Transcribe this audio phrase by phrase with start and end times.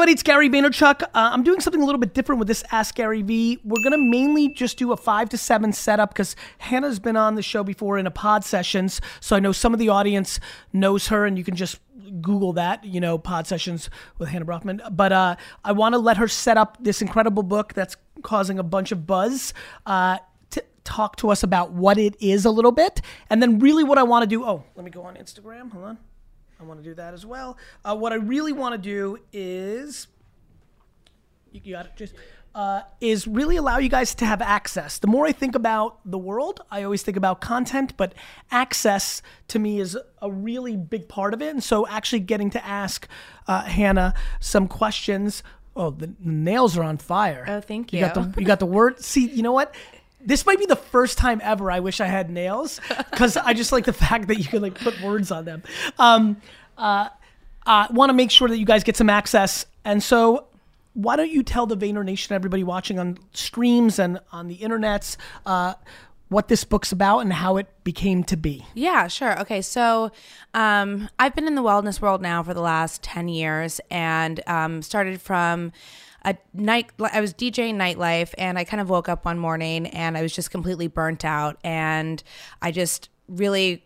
[0.00, 1.02] everybody, it's Gary Vaynerchuk.
[1.02, 3.60] Uh, I'm doing something a little bit different with this Ask Gary V.
[3.62, 7.42] We're gonna mainly just do a five to seven setup because Hannah's been on the
[7.42, 10.40] show before in a pod sessions, so I know some of the audience
[10.72, 11.80] knows her, and you can just
[12.22, 14.96] Google that, you know, pod sessions with Hannah Bronfman.
[14.96, 15.36] But uh,
[15.66, 19.06] I want to let her set up this incredible book that's causing a bunch of
[19.06, 19.52] buzz.
[19.84, 20.16] Uh,
[20.48, 23.98] to talk to us about what it is a little bit, and then really what
[23.98, 24.46] I want to do.
[24.46, 25.70] Oh, let me go on Instagram.
[25.72, 25.98] Hold on.
[26.60, 27.56] I want to do that as well.
[27.84, 30.08] Uh, what I really want to do is,
[31.50, 32.14] you got it, just,
[32.54, 34.98] uh, is really allow you guys to have access.
[34.98, 38.12] The more I think about the world, I always think about content, but
[38.50, 41.50] access to me is a really big part of it.
[41.50, 43.08] And so actually getting to ask
[43.46, 45.42] uh, Hannah some questions.
[45.76, 47.46] Oh, the nails are on fire.
[47.48, 49.00] Oh, thank You got the you got the word.
[49.00, 49.74] See, you know what?
[50.24, 53.72] This might be the first time ever I wish I had nails because I just
[53.72, 55.62] like the fact that you can like put words on them.
[55.98, 56.40] Um,
[56.76, 57.08] uh,
[57.66, 60.46] uh, want to make sure that you guys get some access, and so
[60.94, 65.16] why don't you tell the Vayner Nation, everybody watching on streams and on the internets,
[65.46, 65.74] uh,
[66.28, 68.64] what this book's about and how it became to be?
[68.74, 69.38] Yeah, sure.
[69.40, 70.12] Okay, so
[70.54, 74.82] um, I've been in the wellness world now for the last 10 years and um,
[74.82, 75.72] started from
[76.24, 80.16] a night, I was DJing nightlife and I kind of woke up one morning and
[80.16, 82.22] I was just completely burnt out and
[82.60, 83.84] I just really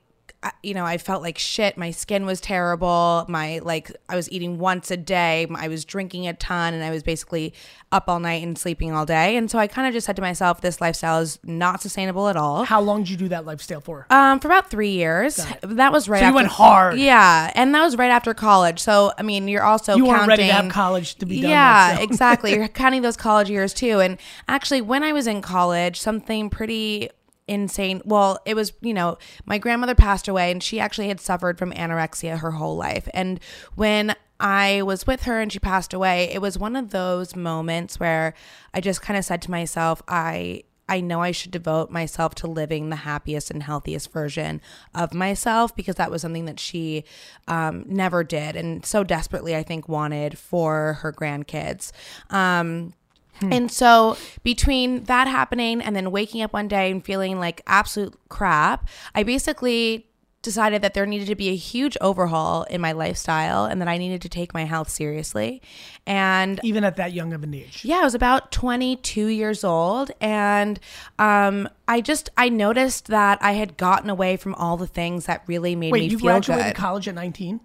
[0.62, 1.76] you know, I felt like shit.
[1.76, 3.24] My skin was terrible.
[3.28, 5.46] My like, I was eating once a day.
[5.54, 7.54] I was drinking a ton, and I was basically
[7.92, 9.36] up all night and sleeping all day.
[9.36, 12.36] And so I kind of just said to myself, this lifestyle is not sustainable at
[12.36, 12.64] all.
[12.64, 14.06] How long did you do that lifestyle for?
[14.10, 15.44] Um, for about three years.
[15.62, 16.18] That was right.
[16.18, 16.98] So you after, went hard.
[16.98, 18.80] Yeah, and that was right after college.
[18.80, 21.50] So I mean, you're also you weren't counting, ready to have college to be done.
[21.50, 22.52] Yeah, exactly.
[22.54, 24.00] You're counting those college years too.
[24.00, 27.10] And actually, when I was in college, something pretty
[27.46, 28.00] insane.
[28.04, 31.72] Well, it was, you know, my grandmother passed away and she actually had suffered from
[31.72, 33.08] anorexia her whole life.
[33.12, 33.40] And
[33.74, 38.00] when I was with her and she passed away, it was one of those moments
[38.00, 38.34] where
[38.72, 42.46] I just kind of said to myself, I I know I should devote myself to
[42.46, 44.60] living the happiest and healthiest version
[44.94, 47.04] of myself because that was something that she
[47.48, 51.90] um, never did and so desperately, I think, wanted for her grandkids.
[52.28, 52.92] Um,
[53.40, 58.14] and so between that happening and then waking up one day and feeling like absolute
[58.28, 60.06] crap, I basically
[60.44, 63.96] decided that there needed to be a huge overhaul in my lifestyle and that I
[63.96, 65.60] needed to take my health seriously.
[66.06, 67.84] And even at that young of an age.
[67.84, 70.78] yeah, I was about 22 years old and
[71.18, 75.42] um, I just I noticed that I had gotten away from all the things that
[75.46, 76.76] really made Wait, me you feel graduated good.
[76.76, 77.60] college at 19?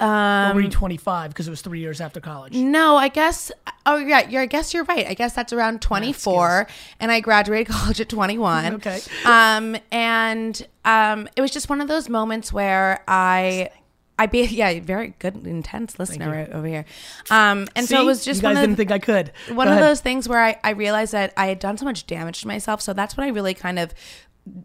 [0.00, 2.54] Um, or were you 25 because it was three years after college?
[2.54, 3.52] No, I guess.
[3.86, 4.28] Oh, yeah.
[4.28, 5.06] You're, I guess you're right.
[5.06, 6.66] I guess that's around 24,
[7.00, 8.74] and I graduated college at 21.
[8.76, 9.00] Okay.
[9.24, 13.70] Um, and um, it was just one of those moments where I.
[14.18, 16.84] I be yeah, very good, intense listener right over here.
[17.30, 19.32] Um, and so it was just you guys one of didn't think I could.
[19.48, 19.82] one Go of ahead.
[19.82, 22.82] those things where I, I realized that I had done so much damage to myself.
[22.82, 23.94] So that's when I really kind of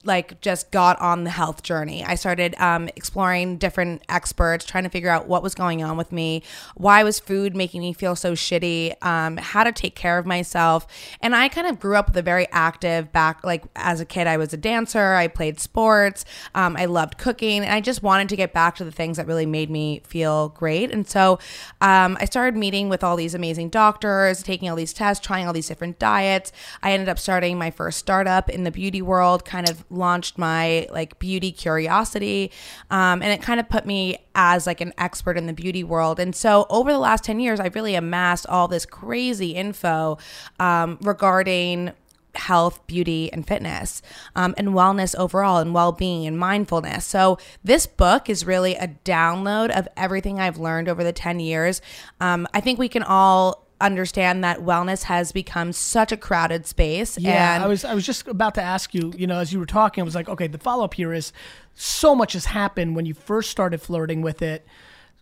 [0.04, 2.04] like just got on the health journey.
[2.04, 6.12] I started um, exploring different experts, trying to figure out what was going on with
[6.12, 6.44] me,
[6.76, 10.88] why was food making me feel so shitty, um, how to take care of myself.
[11.22, 14.28] And I kind of grew up with a very active back, like as a kid,
[14.28, 18.30] I was a dancer, I played sports, um, I loved cooking, and I just wanted
[18.30, 20.92] to get back to the things that really made me feel great.
[20.92, 21.40] And so
[21.82, 25.54] um, I started meeting with all these amazing doctors, taking all these tests, trying all
[25.54, 26.52] these different diets.
[26.82, 30.88] I ended up starting my first startup in the beauty world, kind of launched my
[30.92, 32.52] like beauty curiosity.
[32.90, 36.20] Um, and it kind of put me as like an expert in the beauty world.
[36.20, 40.18] And so over the last 10 years, I've really amassed all this crazy info
[40.60, 41.94] um, regarding
[42.38, 44.02] health, beauty, and fitness,
[44.36, 47.06] um, and wellness overall, and well being and mindfulness.
[47.06, 51.82] So, this book is really a download of everything I've learned over the 10 years.
[52.20, 57.18] Um, I think we can all understand that wellness has become such a crowded space.
[57.18, 59.14] Yeah, and I was I was just about to ask you.
[59.16, 61.32] You know, as you were talking, I was like, okay, the follow up here is
[61.74, 64.66] so much has happened when you first started flirting with it.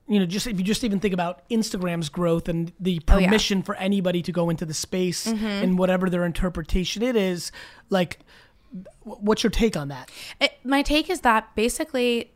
[0.08, 3.18] You know, just if you just even think about Instagram's growth and the Oh, yeah.
[3.20, 3.26] Mm-hmm.
[3.26, 7.52] permission for anybody to go into the space and whatever their interpretation it is,
[7.90, 8.20] like,
[9.04, 10.12] what's your take on that?
[10.42, 12.32] It, my take is that basically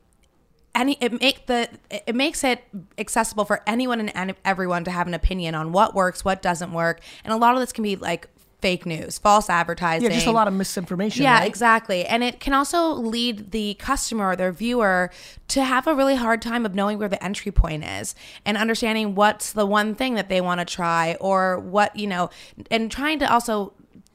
[0.78, 2.64] any it make the it makes it
[2.98, 7.02] accessible for anyone and everyone to have an opinion on what works, what doesn't work,
[7.24, 8.30] and a lot of this can be like
[8.62, 10.10] fake news, false advertising.
[10.10, 11.24] Yeah, just a lot of misinformation.
[11.24, 11.48] Yeah, right?
[11.48, 12.06] exactly.
[12.06, 15.12] And it can also lead the customer or their viewer
[15.50, 18.16] to have a really hard time of knowing where the entry point is
[18.46, 22.32] and understanding what's the one thing that they want to try or what, you know,
[22.72, 23.74] and trying to also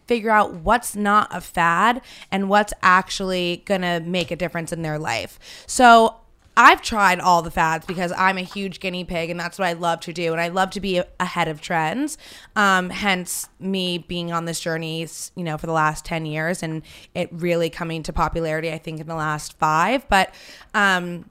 [0.09, 4.83] figure out what's not a fad and what's actually going to make a difference in
[4.83, 5.39] their life.
[5.67, 6.17] So,
[6.57, 9.73] I've tried all the fads because I'm a huge guinea pig and that's what I
[9.73, 10.33] love to do.
[10.33, 12.19] And I love to be ahead of trends.
[12.57, 16.83] Um, hence me being on this journey, you know, for the last 10 years and
[17.15, 20.07] it really coming to popularity, I think, in the last five.
[20.09, 20.35] But,
[20.75, 21.31] um,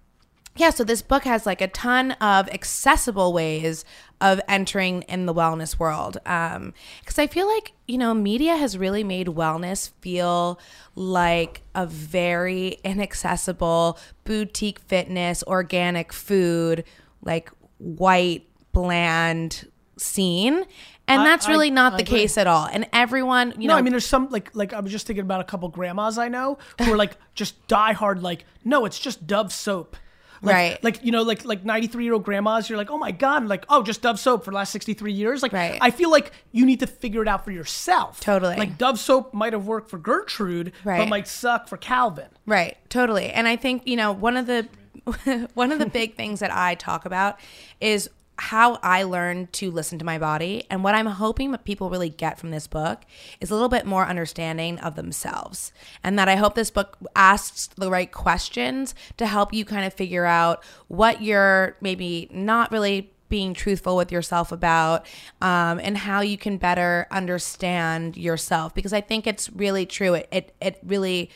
[0.56, 3.86] yeah, so this book has like a ton of accessible ways
[4.20, 6.14] of entering in the wellness world.
[6.24, 6.74] Because um,
[7.18, 10.60] I feel like, you know, media has really made wellness feel
[10.96, 16.84] like a very inaccessible boutique fitness, organic food,
[17.24, 17.50] like
[17.80, 20.66] white, bland scene.
[21.08, 22.20] And I- that's really I- not I the agree.
[22.20, 22.68] case at all.
[22.72, 25.24] And everyone, you No, know, I mean, there's some like like I was just thinking
[25.24, 29.00] about a couple grandmas I know who are like just die hard like no, it's
[29.00, 29.98] just Dove soap.
[30.42, 30.84] Like, Right.
[30.84, 33.66] Like you know, like like 93 year old grandmas, you're like, oh my god, like
[33.70, 35.44] oh, just Dove soap for the last 63 years.
[35.44, 35.78] Like Right.
[35.82, 38.20] I feel like you need to figure it out for yourself.
[38.20, 38.56] Totally.
[38.56, 42.30] Like Dove soap might have worked for Gertrude, but might suck for Calvin.
[42.46, 43.30] Right, totally.
[43.30, 44.68] And I think, you know, one of the
[45.54, 47.40] one of the big things that I talk about
[47.80, 50.64] is how I learned to listen to my body.
[50.70, 53.02] And what I'm hoping that people really get from this book
[53.40, 55.72] is a little bit more understanding of themselves.
[56.04, 59.94] And that I hope this book asks the right questions to help you kind of
[59.94, 65.06] figure out what you're maybe not really being truthful with yourself about
[65.42, 70.28] um, and how you can better understand yourself because i think it's really true it,
[70.34, 71.30] it, it really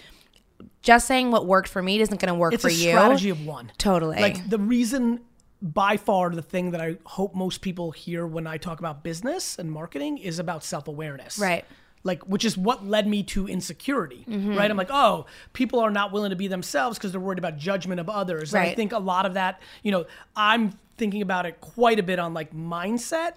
[0.81, 3.29] just saying what worked for me isn't going to work It's for a you strategy
[3.29, 3.71] of one.
[3.77, 4.21] Totally.
[4.21, 5.21] Like the reason
[5.65, 9.57] by far the thing that I hope most people hear when I talk about business
[9.57, 11.39] and marketing is about self-awareness.
[11.39, 11.65] Right.
[12.03, 14.25] Like which is what led me to insecurity.
[14.29, 14.55] Mm-hmm.
[14.55, 14.69] Right?
[14.69, 17.99] I'm like, "Oh, people are not willing to be themselves because they're worried about judgment
[17.99, 21.59] of others." And I think a lot of that, you know, I'm thinking about it
[21.61, 23.33] quite a bit on like mindset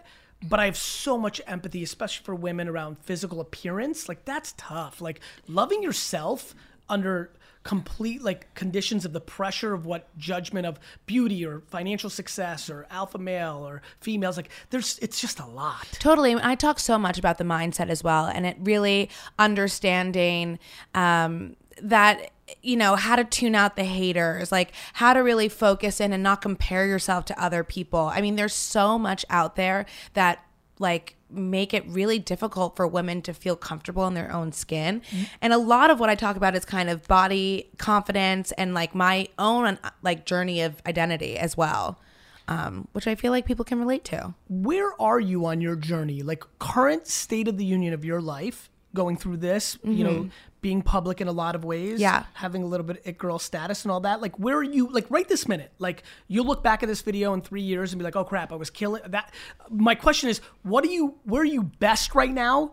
[0.46, 4.08] but I have so much empathy, especially for women around physical appearance.
[4.08, 5.00] Like that's tough.
[5.00, 6.54] Like loving yourself
[6.88, 7.32] under
[7.68, 12.86] complete like conditions of the pressure of what judgment of beauty or financial success or
[12.90, 16.34] alpha male or females like there's it's just a lot Totally.
[16.40, 20.58] I talk so much about the mindset as well, and it really understanding
[20.94, 22.30] um, that
[22.62, 26.22] you know how to tune out the haters, like how to really focus in and
[26.22, 28.10] not compare yourself to other people.
[28.12, 30.42] I mean, there's so much out there that
[30.78, 35.02] like make it really difficult for women to feel comfortable in their own skin.
[35.42, 38.94] And a lot of what I talk about is kind of body confidence and like
[38.94, 42.00] my own like journey of identity as well.
[42.48, 44.32] Um, which I feel like people can relate to.
[44.48, 48.70] where are you on your journey like current state of the union of your life
[48.94, 52.00] going through this you know being public in a lot of ways.
[52.00, 52.24] Yeah.
[52.34, 54.88] having a little bit of it girl status and all that like where are you
[54.92, 57.98] like right this minute like you'll look back at this video in three years and
[57.98, 59.32] be like oh crap i was killing that
[59.70, 62.72] my question is what are you where are you best right now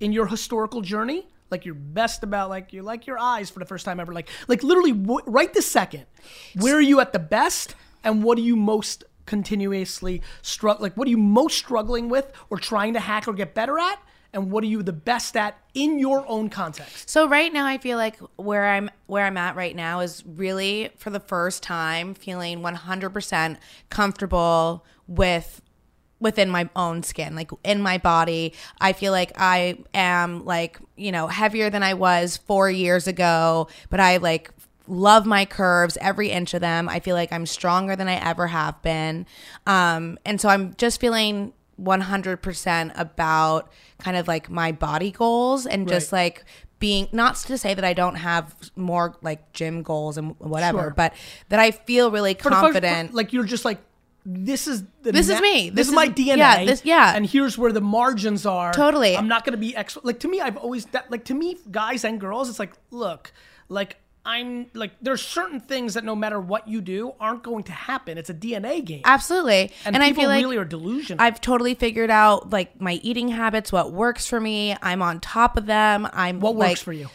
[0.00, 3.66] in your historical journey like you're best about like you like your eyes for the
[3.66, 6.06] first time ever like like literally w- right this second
[6.60, 11.06] where are you at the best and what are you most continuously struggle like what
[11.08, 13.98] are you most struggling with or trying to hack or get better at
[14.34, 17.08] and what are you the best at in your own context?
[17.08, 20.90] So right now I feel like where I'm where I'm at right now is really
[20.98, 23.56] for the first time feeling 100%
[23.88, 25.62] comfortable with
[26.20, 28.54] within my own skin like in my body.
[28.80, 33.68] I feel like i am like you know heavier than i was 4 years ago
[33.90, 34.50] but i like
[34.86, 36.88] love my curves every inch of them.
[36.88, 39.26] I feel like i'm stronger than i ever have been.
[39.66, 45.88] Um and so i'm just feeling 100% about kind of like my body goals and
[45.88, 46.18] just Right.
[46.24, 46.44] like
[46.78, 50.94] being not to say that I don't have more like gym goals and whatever, Sure.
[50.96, 51.14] but
[51.48, 53.10] that I feel really For confident.
[53.10, 53.78] for- like you're just like
[54.26, 55.68] this is the This is me.
[55.68, 56.36] This, This is is- my DNA.
[56.38, 57.14] yeah, this- yeah.
[57.14, 58.72] And here's where the margins are.
[58.72, 59.14] Totally.
[59.16, 59.98] I'm not gonna be ex.
[60.02, 63.32] Like to me, I've always that like to me, guys and girls, it's like look,
[63.68, 67.72] like I'm like there's certain things that no matter what you do aren't going to
[67.72, 68.16] happen.
[68.16, 69.02] It's a DNA game.
[69.04, 69.72] Absolutely.
[69.84, 71.22] and, And, I people feel like really are delusional.
[71.22, 74.76] I've totally figured out like my eating habits, what works for me.
[74.80, 76.08] I'm on top of them.
[76.12, 77.08] I'm what works like, for you?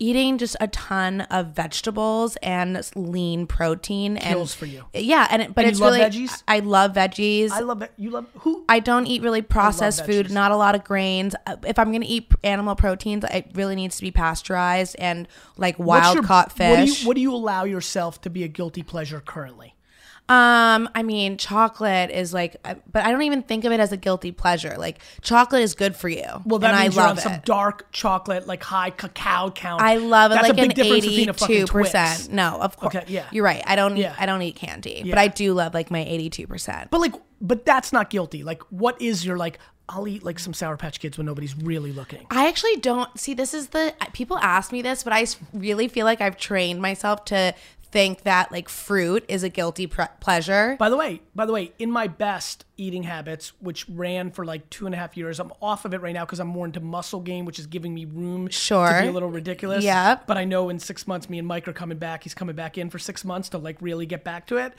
[0.00, 4.84] Eating just a ton of vegetables and lean protein Kills and for you.
[4.92, 6.42] Yeah, and it, but And you it's love really veggies?
[6.48, 7.50] I love veggies.
[7.52, 7.82] I love.
[7.96, 8.64] You love who?
[8.68, 11.36] I don't eat really processed food, not a lot of grains.
[11.46, 15.28] Uh, If I'm going to eat animal proteins, it really needs to be pasture-raised and
[15.56, 17.02] like wild your- caught What do, fish.
[17.02, 19.73] you, what do you allow yourself to be a guilty pleasure currently?
[20.26, 23.92] Um, I mean, chocolate is like, uh, but I don't even think of it as
[23.92, 24.76] a guilty pleasure.
[24.78, 26.24] Like, chocolate is good for you.
[26.46, 27.44] Well, that and means I you're love on some it.
[27.44, 29.82] dark chocolate, like high cacao count.
[29.82, 32.30] I love it That's like a big an difference between a fucking eighty-two percent.
[32.32, 32.94] No, of course.
[32.94, 33.26] Okay, yeah.
[33.32, 33.62] You're right.
[33.66, 33.98] I don't.
[33.98, 34.16] Yeah.
[34.18, 35.12] I don't eat candy, Yeah.
[35.14, 36.90] but I do love like my eighty-two percent.
[36.90, 38.42] But like, but that's not guilty.
[38.44, 39.58] Like, what is your like?
[39.90, 42.26] I'll eat like some Sour Patch Kids when nobody's really looking.
[42.30, 46.06] I actually don't see this is the people ask me this, but I really feel
[46.06, 47.54] like I've trained myself to
[47.94, 50.74] think that like fruit is a guilty pre- pleasure.
[50.80, 54.68] By the way, by the way, in my best eating habits, which ran for like
[54.68, 56.80] two and a half years, I'm off of it right now because I'm more into
[56.80, 58.88] muscle gain, which is giving me room sure.
[58.88, 59.84] to be a little ridiculous.
[59.84, 60.18] Yeah.
[60.26, 62.24] But I know in six months, me and Mike are coming back.
[62.24, 64.74] He's coming back in for six months to like really get back to it.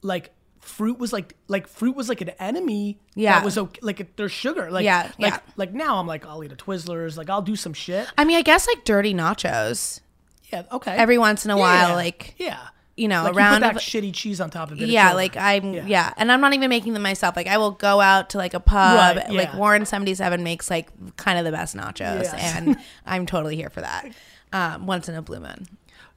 [0.00, 2.98] Like fruit was like like fruit was like an enemy.
[3.14, 3.34] Yeah.
[3.34, 3.80] That was okay.
[3.82, 4.70] Like there's sugar.
[4.70, 5.40] Like Yeah, Like yeah.
[5.56, 7.18] like now I'm like I'll eat a Twizzlers.
[7.18, 8.08] Like I'll do some shit.
[8.16, 10.00] I mean, I guess like dirty nachos
[10.52, 10.62] Yeah.
[10.72, 10.92] Okay.
[10.92, 11.60] every once in a Yeah.
[11.88, 12.58] while, like yeah.
[12.96, 14.88] you know, Like you around put that of- shitty cheese on top of it.
[14.88, 15.84] yeah, like I'm Yeah.
[15.86, 16.12] yeah.
[16.16, 17.36] and I'm not even making them myself.
[17.36, 19.54] Like I will go out to like a pub, Right, like.
[19.54, 22.34] Warren seventy seven makes like kind of the best nachos, Yes.
[22.34, 22.76] and
[23.06, 24.06] I'm totally here for that.
[24.52, 25.66] Um, once in a blue moon.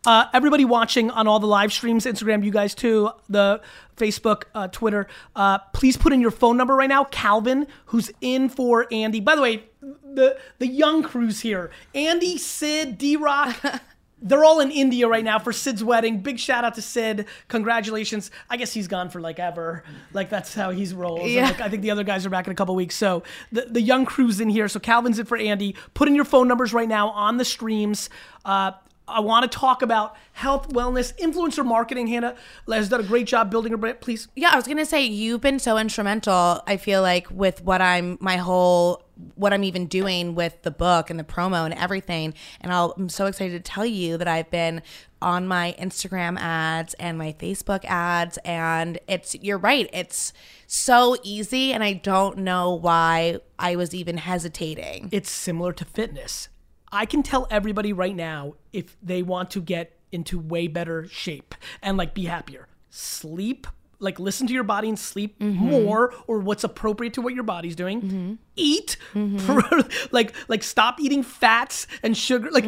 [0.05, 3.59] Uh, everybody watching on all the live streams, Instagram, you guys too, the
[3.97, 7.03] Facebook, uh, Twitter, uh, please put in your phone number right now.
[7.03, 9.19] Calvin, who's in for Andy.
[9.19, 11.69] By the way, the the young crew's here.
[11.93, 13.57] Andy, Sid, D Rock.
[14.21, 16.21] They're all in India right now for Sid's wedding.
[16.21, 17.25] Big shout out to Sid.
[17.47, 18.31] Congratulations.
[18.49, 19.83] I guess he's gone for like ever.
[20.13, 21.29] Like that's how he's rolls.
[21.29, 21.45] Yeah.
[21.45, 22.95] like, I think the other guys are back in a couple weeks.
[22.95, 24.67] So the, the young crew's in here.
[24.67, 25.75] So Calvin's in for Andy.
[25.93, 28.09] Put in your phone numbers right now on the streams.
[28.43, 28.71] Uh,
[29.09, 32.07] I want to talk about health, wellness, influencer marketing.
[32.07, 32.35] Hannah
[32.69, 33.99] has done a great job building her brand.
[34.01, 34.27] Please.
[34.35, 36.61] Yeah, I was gonna say you've been so instrumental.
[36.67, 39.03] I feel like with what I'm, my whole,
[39.35, 42.33] what I'm even doing with the book and the promo and everything.
[42.61, 44.81] And I'll, I'm so excited to tell you that I've been
[45.21, 49.89] on my Instagram ads and my Facebook ads, and it's you're right.
[49.91, 50.31] It's
[50.67, 55.09] so easy, and I don't know why I was even hesitating.
[55.11, 56.47] It's similar to fitness.
[56.91, 61.55] I can tell everybody right now if they want to get into way better shape
[61.81, 62.67] and like be happier.
[62.89, 63.67] Sleep,
[63.99, 65.69] like listen to your body and sleep mm-hmm.
[65.69, 68.01] more or what's appropriate to what your body's doing.
[68.01, 68.33] Mm-hmm.
[68.55, 70.07] Eat, mm-hmm.
[70.11, 72.65] like like stop eating fats and sugar, like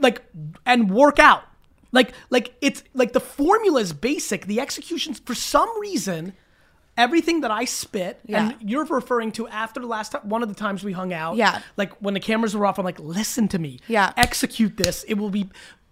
[0.00, 0.22] like
[0.66, 1.44] and work out.
[1.92, 4.46] Like like it's like the formula is basic.
[4.46, 6.34] The executions for some reason
[6.96, 8.50] everything that I spit, Yeah.
[8.50, 11.36] and you're referring to after the last time, one of the times we hung out.
[11.36, 11.60] Yeah.
[11.76, 13.80] Like when the cameras were off, I'm like, listen to me.
[13.88, 14.12] Yeah.
[14.16, 15.04] Execute this.
[15.04, 15.48] It will be,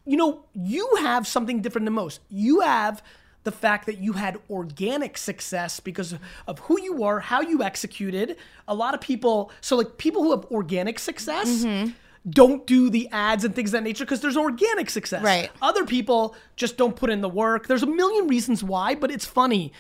[0.06, 2.20] you know, you have something different than most.
[2.28, 3.02] You have
[3.44, 6.14] the fact that you had organic success because
[6.46, 8.36] of who you are, how you executed.
[8.68, 11.64] A lot of people, so like people who have organic success.
[11.64, 11.90] Mm-hmm.
[12.30, 15.24] Don't do the ads and things of that nature because there's organic success.
[15.24, 15.50] Right.
[15.60, 17.66] Other people just don't put in the work.
[17.66, 19.72] There's a million reasons why, but it's funny.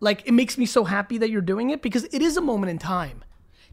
[0.00, 2.70] Like it makes me so happy that you're doing it because it is a moment
[2.70, 3.24] in time.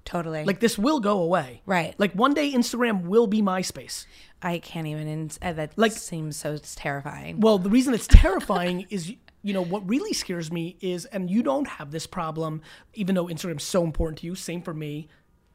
[0.06, 0.44] Totally.
[0.44, 1.62] Like this will go away.
[1.66, 1.96] Right.
[1.98, 4.06] Like one day Instagram will be MySpace.
[4.42, 5.08] I can't even.
[5.08, 7.40] ins- uh, That Like- seems so terrifying.
[7.40, 9.14] Well, the reason it's terrifying is
[9.46, 12.62] you know what really scares me is and you don't have this problem
[12.94, 15.08] even though Instagram's so important to you, same for me.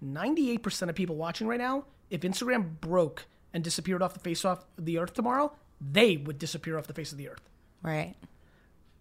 [0.04, 4.64] 98% of people watching right now, if Instagram broke and disappeared off the face off
[4.78, 7.48] the earth tomorrow, they would disappear off the face of the earth.
[7.82, 8.14] right.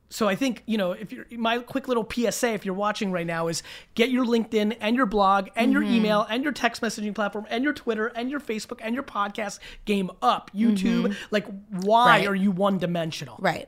[0.10, 3.28] So I think you know if you're my quick little PSA if you're watching right
[3.28, 3.62] now is
[3.96, 5.96] get your LinkedIn and your blog and your mm-hmm.
[5.96, 9.60] email and your text messaging platform and your Twitter and your Facebook and your podcast
[9.86, 10.50] game up.
[10.56, 11.14] YouTube, mm-hmm.
[11.32, 12.28] like why Right.
[12.28, 13.38] are you one dimensional?
[13.40, 13.68] Right.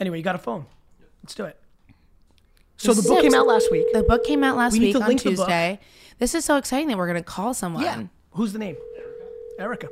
[0.00, 0.66] Anyway, you got a phone.
[1.22, 1.58] Let's do it.
[2.78, 3.86] So the book came out last week.
[3.92, 5.46] The book came out last We week on link the book.
[5.46, 5.78] Tuesday.
[6.18, 7.84] This is so exciting that we're going to call someone.
[7.84, 8.02] Yeah.
[8.32, 8.76] Who's the name?
[9.58, 9.88] Erica Erica.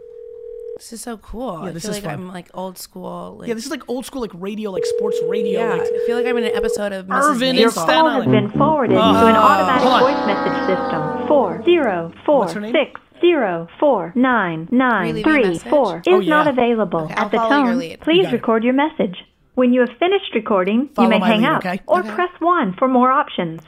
[0.81, 1.51] This is so cool.
[1.51, 2.15] I this feel is like fun.
[2.15, 3.37] I'm like old school.
[3.39, 5.61] Like, Yeah, this is like old school, like radio, like sports radio.
[5.61, 7.23] yeah, Like, I feel like I'm in an episode of Mrs.
[7.23, 7.63] Irvin Maisel.
[7.65, 8.33] and Staten call has Island.
[8.33, 11.29] been forwarded to an automatic voice message system.
[11.29, 12.73] Four zero four What's her name?
[12.73, 15.69] six zero four nine nine leave me a three message?
[15.69, 17.01] four is Oh, not available.
[17.01, 17.91] Okay, At the tone, lead.
[17.91, 18.33] You please it.
[18.33, 19.19] record your message.
[19.57, 21.81] When you have finished recording, Follow you may hang lead, up okay?
[21.87, 23.61] or press one for more options.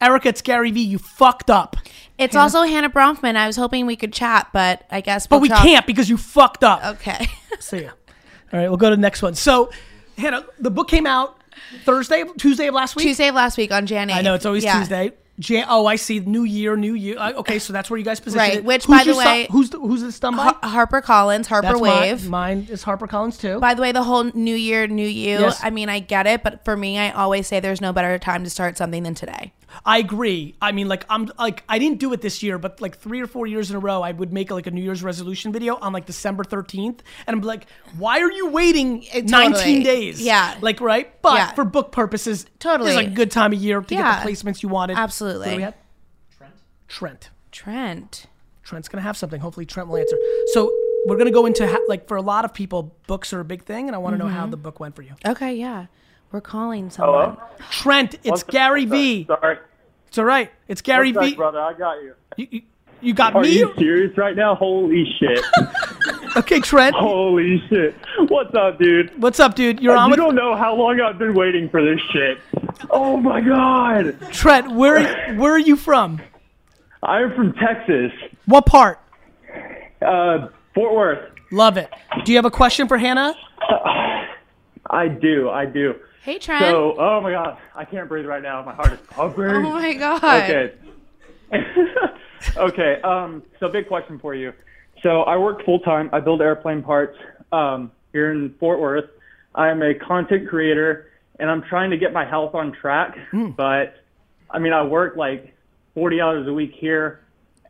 [0.00, 0.80] Erica, it's Gary V.
[0.80, 1.76] You fucked up,
[2.18, 3.36] It's also Hannah Bronfman.
[3.36, 5.26] I was hoping we could chat, but I guess.
[5.26, 6.84] but we'll we talk- can't because you fucked up.
[6.96, 7.26] Okay.
[7.60, 7.90] See ya.
[8.52, 9.34] All right, we'll go to the next one.
[9.34, 9.70] So,
[10.18, 11.38] Hannah, the book came out
[11.84, 13.06] Thursday, Tuesday of last week.
[13.06, 14.18] Tuesday of last week on January.
[14.18, 14.78] I know it's always Yeah.
[14.80, 15.12] Tuesday.
[15.38, 16.20] Jan- oh, I see.
[16.20, 17.16] New year, new year.
[17.18, 18.64] Uh, okay, so that's where you guys position Right, it.
[18.64, 20.54] which, Who's by the way- stu- who's the, who's this done by?
[20.62, 22.28] Harper Collins, Harper that's Wave.
[22.28, 23.58] Mine, mine is Harper Collins too.
[23.58, 25.38] By the way, the whole New Year, New You.
[25.40, 25.60] Yes.
[25.62, 28.44] I mean, I get it, but for me, I always say there's no better time
[28.44, 29.52] to start something than today.
[29.84, 30.54] I agree.
[30.60, 33.26] I mean, like I'm like I didn't do it this year, but like three or
[33.26, 35.92] four years in a row, I would make like a New Year's resolution video on
[35.92, 39.82] like December 13th, and I'm like, why are you waiting 19 totally.
[39.82, 40.20] days?
[40.20, 40.56] Yeah.
[40.60, 41.20] like right.
[41.22, 41.52] But Yeah.
[41.52, 42.90] for book purposes, Totally.
[42.90, 44.16] it's like a good time of year to Yeah.
[44.16, 44.96] get the placements you wanted.
[44.98, 45.46] Absolutely.
[45.46, 45.74] Who do we have?
[46.88, 47.30] Trent.
[47.52, 48.26] Trent.
[48.62, 49.40] Trent's gonna have something.
[49.40, 50.16] Hopefully, Trent will answer.
[50.52, 50.72] So
[51.06, 53.64] we're gonna go into ha- like for a lot of people, books are a big
[53.64, 54.34] thing, and I want to know Mm-hmm.
[54.36, 55.12] how the book went for you.
[55.26, 55.86] Okay, yeah.
[56.32, 57.36] We're calling someone.
[57.36, 57.48] Hello?
[57.70, 58.42] Trent, it's What's?
[58.44, 59.26] Gary V.
[59.26, 59.58] Sorry.
[60.08, 60.50] It's all right.
[60.68, 61.32] It's Gary What's V.
[61.32, 61.60] up, brother?
[61.60, 62.14] I got you.
[62.36, 62.62] You, you,
[63.00, 63.48] you got Are me.
[63.48, 64.54] Are you serious right now?
[64.54, 65.44] Holy shit.
[66.36, 66.94] Okay, Trent.
[66.94, 67.92] Holy shit.
[68.28, 69.20] What's up, dude?
[69.20, 69.80] What's up, dude?
[69.80, 72.38] You're on You with don't know how long I've been waiting for this shit.
[72.88, 74.16] Oh my god.
[74.30, 74.70] Trent.
[74.70, 76.20] Where where are you from?
[77.02, 78.12] I'm from Texas.
[78.46, 79.00] What part?
[80.00, 81.32] Uh, Fort Worth.
[81.50, 81.90] Love it.
[82.24, 83.34] Do you have a question for Hannah?
[84.88, 85.96] I do, I do.
[86.22, 86.62] Hey, Trent.
[86.62, 88.62] So, oh my god, I can't breathe right now.
[88.62, 89.44] My heart is pumping.
[89.44, 90.22] oh my god.
[90.24, 90.74] Okay.
[92.56, 93.00] okay.
[93.02, 93.42] Um.
[93.58, 94.52] So, big question for you.
[95.02, 96.10] So, I work full time.
[96.12, 97.16] I build airplane parts.
[97.52, 97.90] Um.
[98.12, 99.08] Here in Fort Worth,
[99.54, 103.16] I'm a content creator, and I'm trying to get my health on track.
[103.56, 104.02] But,
[104.50, 105.56] I mean, I work like
[105.94, 107.20] 40 hours a week here,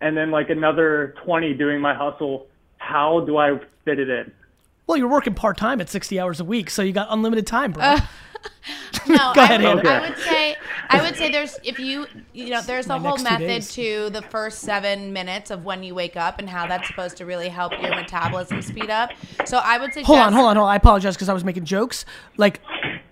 [0.00, 2.46] and then like another 20 doing my hustle.
[2.78, 4.32] How do I fit it in?
[4.86, 7.72] Well, you're working part time at 60 hours a week, so you got unlimited time,
[7.72, 7.82] bro.
[7.84, 8.00] Uh,
[9.08, 10.04] No, Go ahead, I, would, Hannah.
[10.04, 10.56] I would say
[10.88, 14.60] I would say there's if you you know there's a whole method to the first
[14.60, 17.94] seven minutes of when you wake up and how that's supposed to really help your
[17.94, 19.10] metabolism speed up.
[19.44, 20.72] So I would say hold on, hold on, hold on.
[20.72, 22.04] I apologize because I was making jokes.
[22.36, 22.60] Like,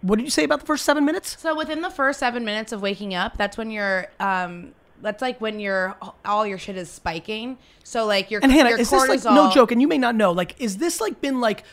[0.03, 1.39] what did you say about the first seven minutes?
[1.41, 5.41] So within the first seven minutes of waking up, that's when you're um that's like
[5.41, 7.59] when your all your shit is spiking.
[7.85, 9.73] So like your And Hannah, your is this like cortisol- no joke?
[9.73, 10.33] And you may not know.
[10.33, 11.65] Like, is this like been like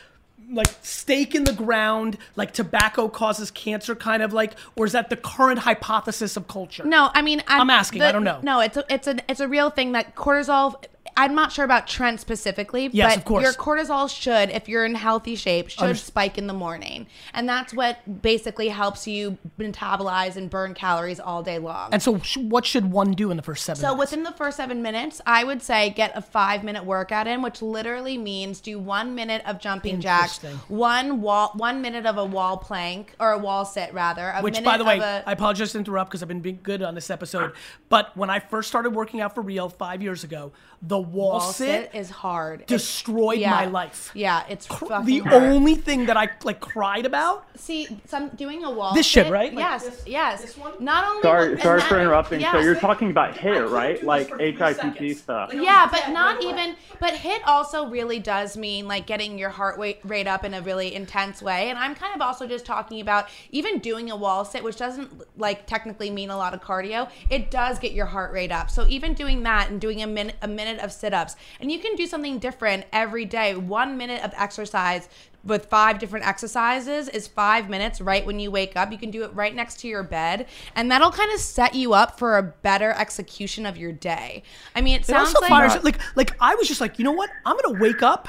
[0.50, 5.10] like stake in the ground, like tobacco causes cancer, kind of like, or is that
[5.10, 6.84] the current hypothesis of culture?
[6.84, 8.40] No, I mean I'm, I'm asking, I don't know.
[8.42, 10.82] No, it's a, it's a it's a real thing that cortisol.
[11.16, 13.42] I'm not sure about Trent specifically, Yes, but of course.
[13.42, 17.72] your cortisol should, if you're in healthy shape, should spike in the morning, and that's
[17.72, 21.88] what basically helps you metabolize and burn calories all day long.
[21.92, 23.80] And so, sh- what should one do in the first seven?
[23.80, 24.10] So minutes?
[24.10, 27.62] within the first seven minutes, I would say get a five minute workout in, which
[27.62, 32.58] literally means do one minute of jumping jacks, one wall, one minute of a wall
[32.58, 34.30] plank or a wall sit rather.
[34.30, 36.82] A Which, by the way, a, I apologize to interrupt because I've been being good
[36.82, 37.52] on this episode.
[37.88, 41.40] But when I first started working out for real five years ago, the wall, wall
[41.40, 42.66] sit, sit is hard.
[42.66, 43.50] Destroyed yeah.
[43.50, 44.10] my life.
[44.14, 45.42] Yeah, it's fucking the hard.
[45.42, 47.46] only thing that I like cried about.
[47.56, 48.94] See, some doing a wall.
[48.94, 49.52] This shit, sit- right?
[49.54, 50.42] Like yes, this- yes.
[50.42, 50.72] this one?
[50.80, 51.22] Not only.
[51.22, 52.40] Sorry, and sorry that- for interrupting.
[52.40, 54.02] So you're talking about hair, right?
[54.02, 55.52] Like HIIT stuff.
[55.52, 56.76] Yeah, but not even.
[57.00, 60.62] But HIIT also really does mean like getting your heart rate rate up in a
[60.62, 61.70] really intense way.
[61.70, 65.38] And I'm kind of also just talking about even doing a wall sit, which doesn't
[65.38, 67.08] like technically mean a lot of cardio.
[67.30, 68.70] It does get your heart rate up.
[68.70, 71.78] So even doing that and doing a minute a minute of sit ups, and you
[71.78, 73.54] can do something different every day.
[73.54, 75.08] One minute of exercise
[75.44, 78.90] with five different exercises is five minutes right when you wake up.
[78.90, 81.94] You can do it right next to your bed, and that'll kind of set you
[81.94, 84.42] up for a better execution of your day.
[84.74, 87.04] I mean, it It sounds also like fires like like I was just like, you
[87.04, 87.30] know what?
[87.44, 88.28] I'm gonna wake up,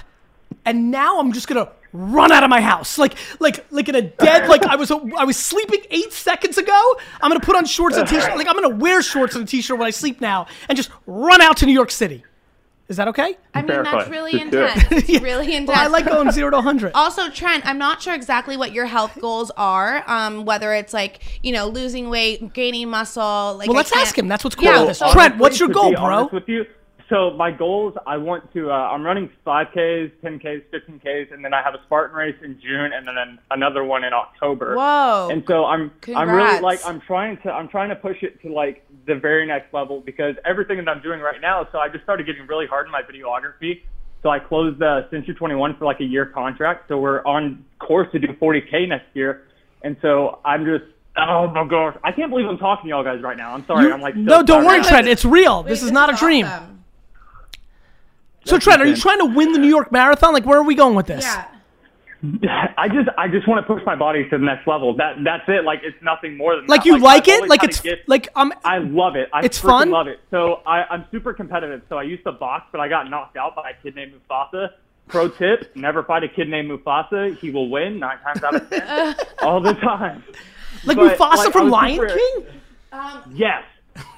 [0.66, 4.02] and now I'm just gonna run out of my house, like like like in a
[4.02, 6.98] dead like I was I was sleeping eight seconds ago.
[7.22, 8.38] I'm gonna put on shorts and t-shirt.
[8.38, 11.42] Like I'm gonna wear shorts and a t-shirt when I sleep now, and just run
[11.42, 12.24] out to New York City.
[12.90, 13.38] Is that okay?
[13.54, 15.10] I mean, Fair that's really Just do intense.
[15.10, 15.68] It's really intense.
[15.78, 16.92] Well, I like going zero to hundred.
[16.96, 20.04] Also, Trent, I'm not sure exactly what your health goals are.
[20.08, 23.56] Um, whether it's like you know losing weight, gaining muscle.
[23.58, 24.28] Like Well, I let's can't- ask him.
[24.30, 25.00] That's what's cool Yeah, about this.
[25.00, 26.30] so- Trent, what's your goal, bro?
[26.32, 26.66] With you,
[27.10, 28.70] so my goals, I want to.
[28.72, 32.92] Uh, I'm running 5Ks, 10Ks, 15Ks, and then I have a Spartan race in June,
[32.94, 34.76] and then an, another one in October.
[34.76, 35.30] Whoa.
[35.32, 38.52] And so I'm, I'm really like, I'm trying to, I'm trying to push it to
[38.52, 41.68] like the very next level because everything that I'm doing right now.
[41.72, 43.82] So I just started getting really hard in my videography.
[44.24, 46.90] So I closed the Century 21 for like a year contract.
[46.90, 49.44] So we're on course to do 40K next year.
[49.84, 50.84] And so I'm just,
[51.16, 53.54] oh my gosh, I can't believe I'm talking to y'all guys right now.
[53.54, 53.86] I'm sorry.
[53.86, 54.90] You- I'm like, so no, don't worry, excited.
[55.04, 55.08] Trent.
[55.08, 55.64] It's real.
[55.64, 56.48] Wait, this is not a dream.
[58.48, 58.60] Awesome.
[58.62, 60.34] So, Trent, are you trying to win the New York Marathon?
[60.34, 61.24] Like, where are we going with this?
[61.24, 61.48] Yeah.
[62.78, 64.96] I just I just want to push my body to the next level.
[64.98, 65.64] That that's it.
[65.64, 66.86] Like it's nothing more than Like that.
[66.88, 67.50] you like I've it?
[67.50, 68.52] Like it's gift- like um.
[68.66, 69.30] I love it.
[69.32, 69.90] I It's freaking fun?
[69.92, 70.20] love it.
[70.32, 71.84] So I, I'm super competitive.
[71.90, 74.70] So I used to box, but I got knocked out by a kid named Mufasa.
[75.08, 77.38] Pro tip: Never fight a kid named Mufasa.
[77.38, 80.24] He will win nine times out of ten, all the time.
[80.86, 82.46] Like But, Mufasa like, from Lion super- King?
[83.32, 83.64] Yes,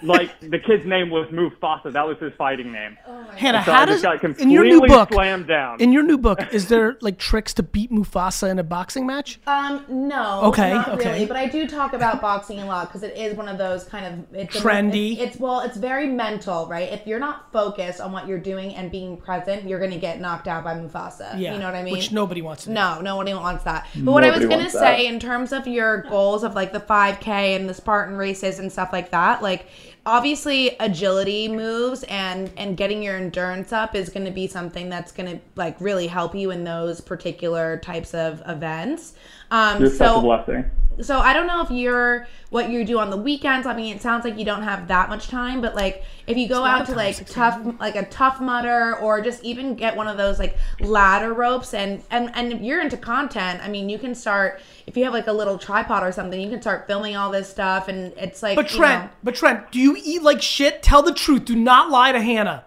[0.03, 1.91] like the kid's name was Mufasa.
[1.93, 2.97] That was his fighting name.
[3.35, 5.11] Hannah, So how I does just got in your new book?
[5.13, 5.79] slammed down.
[5.81, 9.39] In your new book, is there like tricks to beat Mufasa in a boxing match?
[9.47, 10.41] Um, no.
[10.45, 11.13] Okay, Not okay.
[11.13, 13.83] really, but I do talk about boxing a lot because it is one of those
[13.83, 15.13] kind of it's a- Trendy.
[15.13, 16.91] it's, it's well, it's very mental, right?
[16.91, 20.47] If you're not focused on what you're doing and being present, you're gonna get knocked
[20.47, 21.39] out by Mufasa.
[21.39, 21.93] Yeah, you know what I mean?
[21.93, 22.73] which nobody wants to do.
[22.75, 23.87] No, nobody wants that.
[23.95, 25.13] But what I was gonna say that.
[25.13, 28.89] in terms of your goals of like the 5K and the Spartan races and stuff
[28.91, 29.65] like that, like
[30.05, 35.11] obviously agility moves and and getting your endurance up is going to be something that's
[35.11, 39.13] going to like really help you in those particular types of events.
[39.51, 40.65] Um, It's such a so blessing.
[41.01, 43.65] So I don't know if you're what you do on the weekends.
[43.65, 46.47] I mean, it sounds like you don't have that much time, but like if you
[46.49, 50.07] go out to like 16 tough, like a Tough Mudder or just even get one
[50.07, 53.97] of those like ladder ropes, and and and if you're into content, I mean, you
[53.97, 57.15] can start if you have like a little tripod or something, you can start filming
[57.15, 58.55] all this stuff, and it's like.
[58.55, 60.83] But you Trent, know- but Trent, do you eat like shit?
[60.83, 61.45] Tell the truth.
[61.45, 62.65] Do not lie to Hannah.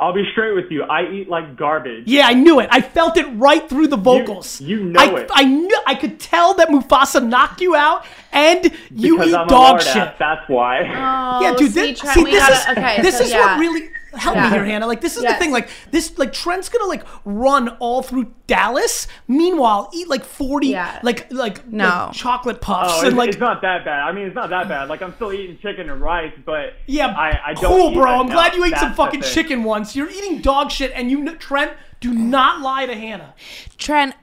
[0.00, 0.84] I'll be straight with you.
[0.84, 2.04] I eat like garbage.
[2.06, 2.68] Yeah, I knew it.
[2.70, 4.60] I felt it right through the vocals.
[4.60, 5.30] you know I, it.
[5.32, 5.80] I knew.
[5.86, 9.82] I could tell that Mufasa knocked you out, and you because eat I'm dog lard
[9.82, 9.96] shit.
[9.96, 10.82] ass, That's why.
[10.82, 11.72] Oh, yeah, dude.
[11.72, 13.56] see, This, see, this gotta- is okay, this so is yeah.
[13.56, 14.44] what really help Yeah.
[14.44, 14.86] me here, Hannah.
[14.86, 15.50] Like this is the thing.
[15.52, 19.06] Like this, like Trent's gonna like run all through Dallas.
[19.26, 20.98] Meanwhile, eat like forty, Yeah.
[21.02, 21.86] like like No.
[22.06, 24.00] like chocolate puffs Oh, and it's, like it's not that bad.
[24.08, 24.88] I mean, it's not that bad.
[24.88, 28.20] Like I'm still eating chicken and rice, but Yeah, I, I don't cool, bro.
[28.20, 29.94] I'm glad you ate some That's the fucking chicken once.
[29.94, 33.34] You're eating dog shit, and you, Trent, do not lie to Hannah.
[33.76, 34.14] Trent,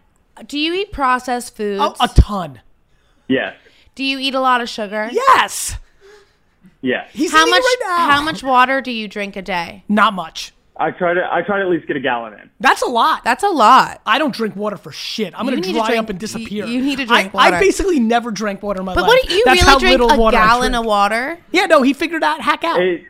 [0.48, 1.82] do you eat processed foods?
[2.00, 2.62] A, a ton.
[3.28, 3.56] Yes,
[3.96, 5.10] do you eat a lot of sugar?
[5.12, 5.78] Yes.
[6.86, 7.10] Yes.
[7.12, 7.62] He's How much?
[7.62, 8.10] right now.
[8.12, 9.84] How much water do you drink a day?
[9.90, 10.54] Not much.
[10.78, 12.50] I try to I try to at least get a gallon in.
[12.60, 13.24] That's a lot.
[13.24, 14.02] That's a lot.
[14.06, 15.34] I don't drink water for shit.
[15.34, 16.66] I'm You gonna need to dry drink- up and disappear.
[16.66, 19.08] you- you need to drink I, I basically never drank water in my But life.
[19.08, 21.38] what do you That's really drink a gallon of water?
[21.52, 22.82] Yeah, no, he figured out hack out.
[22.82, 23.04] It,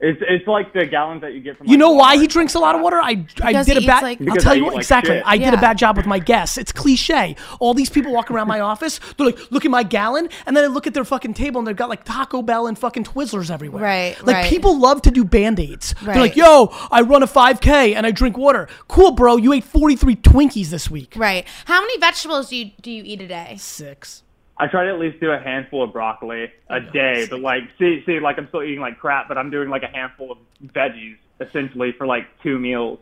[0.00, 1.66] it's it's like the gallons that you get from.
[1.66, 2.20] you like, know why Walmart.
[2.20, 2.96] he drinks a lot of water?
[3.02, 4.02] I, I did a bad.
[4.02, 5.16] like- I'll tell you what like exactly.
[5.16, 5.22] shit.
[5.26, 6.56] I did a bad job with my guests.
[6.56, 7.34] It's cliche.
[7.58, 9.00] All these people walk around my office.
[9.16, 11.66] They're like, look at my gallon, and then I look at their fucking table, and
[11.66, 13.82] they've got like Taco Bell and fucking Twizzlers everywhere.
[13.82, 14.48] Right, Like right.
[14.50, 15.94] people love to do band aids.
[16.02, 16.20] They're Right.
[16.20, 18.68] like, yo, I run a 5K and I drink water.
[18.86, 19.36] Cool, bro.
[19.36, 21.14] You ate 43 Twinkies this week.
[21.16, 21.44] Right.
[21.64, 23.56] How many vegetables do you do you eat a day?
[23.58, 24.22] Six.
[24.60, 28.02] I try to at least do a handful of broccoli a day, but like see
[28.04, 31.16] see like I'm still eating like crap, but I'm doing like a handful of veggies
[31.40, 32.98] essentially for like two meals.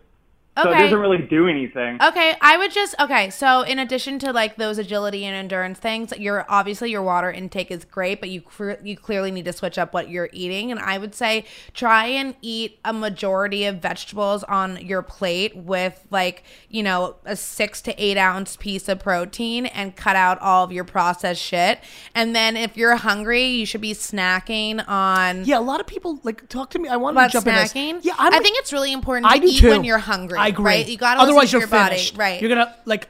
[0.63, 1.99] So it doesn't really do anything.
[2.03, 3.29] Okay, I would just okay.
[3.29, 7.71] So in addition to like those agility and endurance things, your obviously your water intake
[7.71, 8.43] is great, but you
[8.83, 10.71] you clearly need to switch up what you're eating.
[10.71, 16.07] And I would say try and eat a majority of vegetables on your plate with
[16.11, 20.65] like you know a six to eight ounce piece of protein, and cut out all
[20.65, 21.81] of your processed shit.
[22.15, 25.45] And then if you're hungry, you should be snacking on.
[25.45, 26.89] Yeah, a lot of people like talk to me.
[26.89, 27.53] I want to jump in.
[27.53, 28.07] snacking, this.
[28.07, 29.69] Yeah, I'm, I think it's really important to I do eat too.
[29.69, 30.39] when you're hungry.
[30.39, 30.65] I agree.
[30.65, 30.89] Right?
[30.89, 32.17] You gotta Otherwise, listen you're to your finished.
[32.17, 32.31] body.
[32.33, 32.41] Right.
[32.41, 33.09] You're gonna like.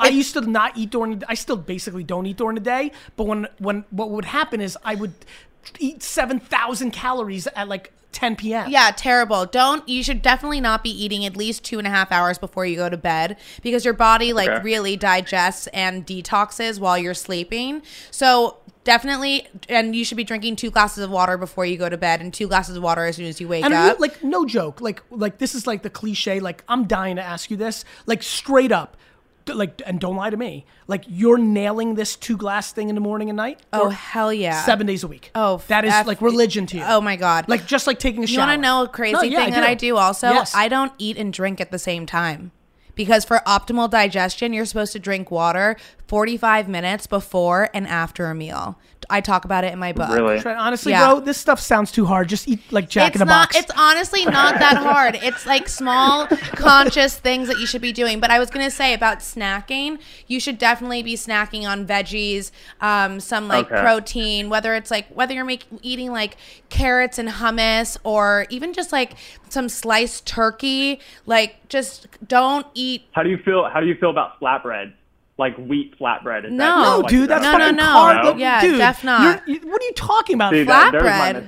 [0.00, 1.22] I used to not eat during.
[1.28, 2.92] I still basically don't eat during the day.
[3.16, 5.12] But when when what would happen is I would
[5.80, 8.70] eat seven thousand calories at like 10 p.m.
[8.70, 9.44] Yeah, terrible.
[9.44, 12.64] Don't you should definitely not be eating at least two and a half hours before
[12.64, 14.62] you go to bed because your body like Okay.
[14.62, 17.82] really digests and detoxes while you're sleeping.
[18.12, 21.96] So definitely and you should be drinking two glasses of water before you go to
[21.96, 24.00] bed and two glasses of water as soon as you wake And you, up.
[24.00, 26.40] like no joke, like like this is like the cliche.
[26.40, 28.96] Like I'm dying to ask you this, like straight up,
[29.46, 30.64] like and don't lie to me.
[30.86, 33.60] Like you're nailing this two glass thing in the morning and night.
[33.72, 34.62] oh Or hell yeah.
[34.64, 35.30] seven days a week.
[35.34, 36.84] Oh, that is F- like religion to you.
[36.86, 37.48] Oh my god.
[37.48, 38.46] like just like taking a You shower.
[38.46, 40.30] want to know a crazy No, yeah, thing that I do also?
[40.30, 40.54] Yes.
[40.54, 42.52] I don't eat and drink at the same time.
[42.98, 45.76] Because for optimal digestion, you're supposed to drink water
[46.08, 48.76] 45 minutes before and after a meal.
[49.10, 50.10] I talk about it in my book.
[50.10, 50.44] Really?
[50.44, 51.06] Honestly, Yeah.
[51.12, 52.28] bro, this stuff sounds too hard.
[52.28, 53.56] Just eat like Jack it's in the not Box.
[53.56, 58.18] it's honestly not that hard it's like small conscious things that you should be doing
[58.20, 63.20] but i was gonna say about snacking you should definitely be snacking on veggies um,
[63.20, 63.80] some like Okay.
[63.80, 66.36] protein whether it's like whether you're making eating like
[66.68, 69.12] carrots and hummus or even just like
[69.48, 73.68] some sliced turkey like just don't eat How do you feel?
[73.72, 74.92] How do you feel about flatbread?
[75.40, 76.46] Like wheat flatbread?
[76.46, 76.82] Is that No.
[76.82, 77.90] no, like dude, that's No, fucking no, no.
[77.92, 78.24] hard.
[78.24, 78.34] No?
[78.36, 79.22] Yeah, dude, def not.
[79.46, 80.52] you're- you- what are you talking about?
[80.52, 80.96] See, That,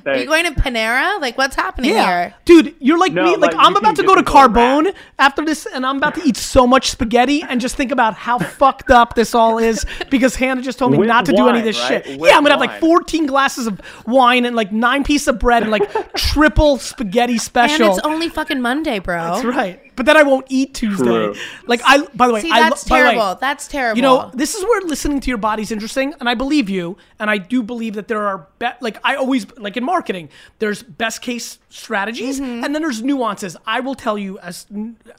[0.07, 3.31] are you going to panera like what's happening yeah, here dude, you're like No, me.
[3.37, 6.23] Like like, I'm about to go to just Carbone after this, and I'm about to
[6.25, 10.37] eat so much spaghetti and just think about how fucked up this all is because
[10.37, 12.05] Hannah just told me With not to do any of this right?
[12.07, 12.21] shit.
[12.21, 15.41] With yeah, I'm gonna have like 14 glasses of wine and like nine pieces of
[15.41, 17.87] bread and like triple spaghetti special.
[17.87, 17.97] and special.
[17.99, 19.90] it's only fucking monday bro That's right.
[20.01, 21.05] But then I won't eat Tuesday.
[21.05, 21.35] True.
[21.67, 24.03] Like I, by the way, see I, that's by the way, terrible that's terrible You
[24.03, 27.37] know, this is where listening to your body's interesting, and I believe you, and I
[27.37, 31.59] do believe that there are be- like I always like in marketing, there's best case
[31.69, 32.65] strategies, Mm-hmm.
[32.65, 33.59] and then there's nuances.
[33.67, 34.67] I will tell you as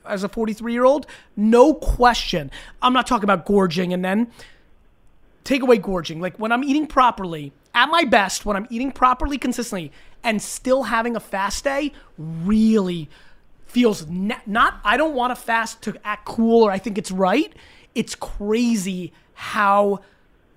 [0.04, 1.06] as a 43 year old,
[1.38, 2.50] no question.
[2.82, 4.32] I'm not talking about gorging, and then
[5.44, 6.20] take away gorging.
[6.20, 9.92] Like when I'm eating properly, at my best, when I'm eating properly consistently,
[10.24, 13.10] and still having a fast day, really
[13.72, 14.80] feels ne- not.
[14.84, 17.52] I don't want to fast to act cool or I think it's right.
[17.96, 20.00] It's crazy how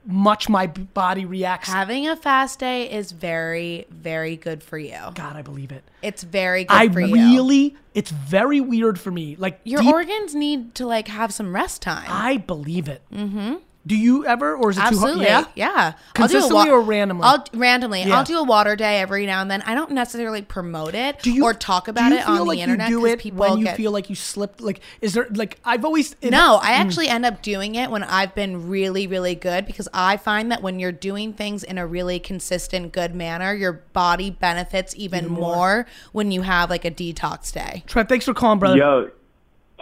[0.06, 1.68] much my body reacts.
[1.70, 4.98] Having a fast day is very, very good for you.
[5.14, 5.82] God, I believe it.
[6.02, 7.14] It's very good I for you.
[7.14, 9.36] really, it's very weird for me.
[9.36, 12.06] Like Your deep- organs need to like have some rest time.
[12.08, 13.00] I believe it.
[13.12, 13.54] Mm-hmm.
[13.86, 15.26] Do you ever, or is it Absolutely.
[15.26, 15.46] too hard?
[15.54, 15.92] Yeah.
[16.14, 17.24] Consistently or randomly?
[17.24, 18.02] I'll randomly.
[18.02, 18.16] Yeah.
[18.16, 19.60] I'll do a water day every now and then.
[19.62, 22.46] I don't necessarily promote it Do you or talk about do you it feel on
[22.46, 24.62] like the internet You do 'cause it people when you get feel like you slipped.
[24.62, 28.02] Like, is there like I've always it- No, I actually end up doing it when
[28.02, 31.86] I've been really, really good because I find that when you're doing things in a
[31.86, 35.86] really consistent, good manner, your body benefits even, more.
[36.12, 37.84] when you have like a detox day.
[37.86, 38.76] Trent, thanks for calling, brother.
[38.78, 39.10] Yo,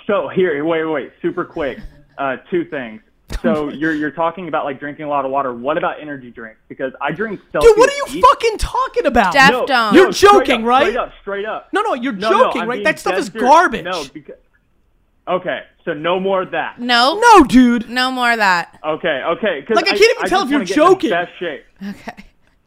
[0.08, 1.78] so here, wait, wait, super quick.
[2.18, 3.00] Uh, two things.
[3.42, 5.52] So you're you're talking about like drinking a lot of water.
[5.52, 6.60] What about energy drinks?
[6.68, 7.72] Because I drink Celsius.
[7.72, 8.24] Dude, what are you Peach.
[8.24, 9.32] fucking talking about?
[9.32, 9.94] Def- No, Don't.
[9.94, 10.82] You're straight joking, up, right?
[10.84, 11.68] Straight up, straight up.
[11.72, 12.84] No, no, you're No, joking, I'm right?
[12.84, 13.42] That stuff is serious.
[13.50, 13.84] garbage.
[13.84, 14.36] No, because
[15.28, 16.78] okay, so no more of that.
[16.80, 17.88] No, No, dude.
[17.90, 18.78] no more of that.
[18.84, 19.64] Okay, okay.
[19.70, 21.10] Like, I can't even I tell just if you're wanna get in the joking.
[21.10, 21.64] Best shape.
[22.10, 22.24] Okay.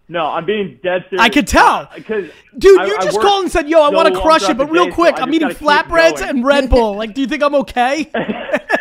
[0.08, 1.20] No, I'm being dead serious.
[1.20, 1.90] I could tell.
[1.96, 4.22] Because Dude, I- you I just work called and said, "Yo, I so want to
[4.22, 6.96] crush it," but real day, so quick, I I'm eating flatbreads and Red Bull.
[6.96, 8.12] Like, do you think I'm okay?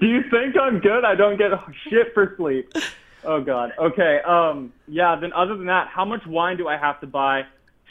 [0.00, 1.04] Do you think I'm good?
[1.04, 1.50] I don't get
[1.88, 2.72] shit for sleep.
[3.24, 3.72] Oh God.
[3.78, 4.20] Okay.
[4.26, 4.72] Um.
[4.86, 5.16] Yeah.
[5.20, 7.42] Then other than that, how much wine do I have to buy?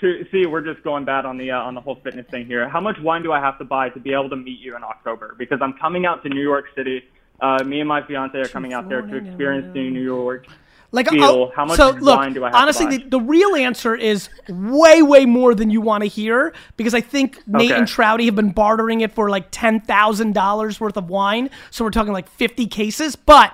[0.01, 2.69] To see, we're just going bad on the uh, on the whole fitness thing here.
[2.69, 4.83] How much wine do I have to buy to be able to meet you in
[4.83, 5.35] October?
[5.37, 7.03] Because I'm coming out to New York City.
[7.41, 10.47] Uh, me and my fiance are coming out there to experience New New York.
[10.91, 13.55] Like, Feel, how much so wine look, do I have to honestly, the, the real
[13.55, 17.79] answer is way, way more than you want to hear because I think Nate Okay.
[17.79, 21.49] and Trouty have been bartering it for like ten thousand dollars worth of wine.
[21.71, 23.17] So we're talking like fifty cases.
[23.17, 23.53] But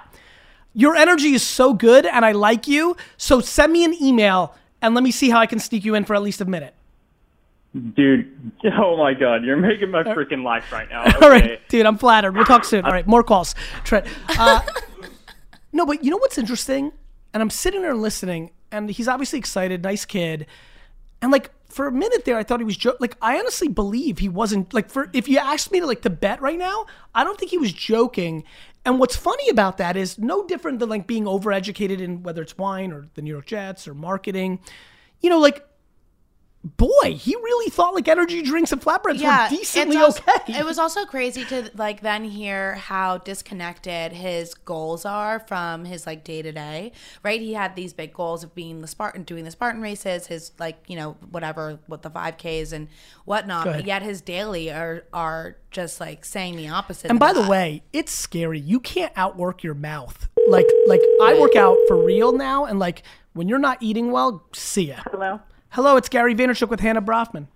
[0.76, 2.96] your energy is so good, and I like you.
[3.18, 6.06] So send me an email and let me see how I can sneak you in
[6.06, 6.76] for at least a minute.
[7.96, 11.04] Dude, oh my God, you're making my freaking life right now.
[11.22, 12.36] All right, dude, I'm flattered.
[12.36, 12.86] We'll talk soon.
[12.86, 13.56] All right, more calls.
[13.84, 14.06] Trent.
[14.38, 14.62] Uh,
[15.72, 16.92] no, but you know what's interesting?
[17.34, 20.46] And I'm sitting there listening, and he's obviously excited, nice kid.
[21.22, 22.98] And like for a minute there, I thought he was joking.
[23.00, 26.10] like I honestly believe he wasn't like for if you asked me to like to
[26.10, 28.44] bet right now, I don't think he was joking.
[28.86, 32.58] And what's funny about that is no different than like being overeducated in whether it's
[32.58, 34.60] wine or the New York Jets or marketing.
[35.22, 35.66] You know, like
[36.64, 39.22] boy, he really thought like energy drinks and flatbreads
[39.52, 40.58] were decently also- okay.
[40.60, 46.06] It was also crazy to like then hear how disconnected his goals are from his
[46.06, 46.94] like day to day.
[47.22, 47.42] Right?
[47.42, 50.78] He had these big goals of being the Spartan, doing the Spartan races, his like
[50.88, 52.88] you know whatever with the five Ks and
[53.26, 53.66] whatnot.
[53.66, 57.10] But yet his daily are are just like saying the opposite.
[57.10, 58.60] And of by the way, it's scary.
[58.60, 60.30] You can't outwork your mouth.
[60.48, 64.46] Like like I work out for real now, and like when you're not eating well,
[64.54, 64.98] see ya.
[65.12, 65.42] Hello.
[65.74, 67.48] Hello, it's Gary Vaynerchuk with Hannah Bronfman.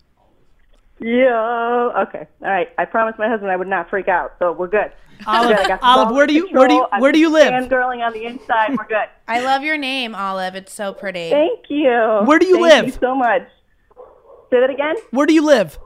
[0.99, 1.93] Yo.
[2.07, 2.27] Okay.
[2.41, 2.67] All right.
[2.79, 4.91] I promised my husband I would not freak out, so we're good.
[5.27, 7.01] Olive, Good, I got Olive, where do you under where do you control.
[7.01, 7.51] where do you live?
[7.51, 8.75] Fangirling on the inside.
[8.75, 9.05] We're good.
[9.27, 10.55] I love your name, Olive.
[10.55, 11.29] It's so pretty.
[11.29, 12.21] Thank you.
[12.25, 12.85] Where do you Thank live?
[12.87, 13.43] you so much.
[14.49, 14.95] Say that again.
[15.11, 15.77] Where do you live?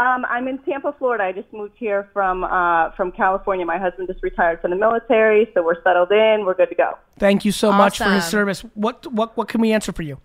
[0.00, 1.24] Um, I'm in Tampa, Florida.
[1.24, 3.64] I just moved here from uh, from California.
[3.64, 6.44] My husband just retired from the military, so we're settled in.
[6.44, 6.98] We're good to go.
[7.20, 8.62] Thank you so much for his service.
[8.74, 10.18] What what what can we answer for you?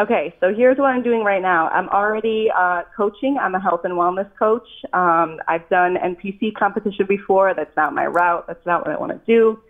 [0.00, 1.68] Okay, so here's what I'm doing right now.
[1.68, 3.36] I'm already uh, coaching.
[3.38, 4.66] I'm a health and wellness coach.
[4.94, 7.52] Um, I've done NPC competition before.
[7.52, 8.46] That's not my route.
[8.46, 9.60] That's not what I want to do.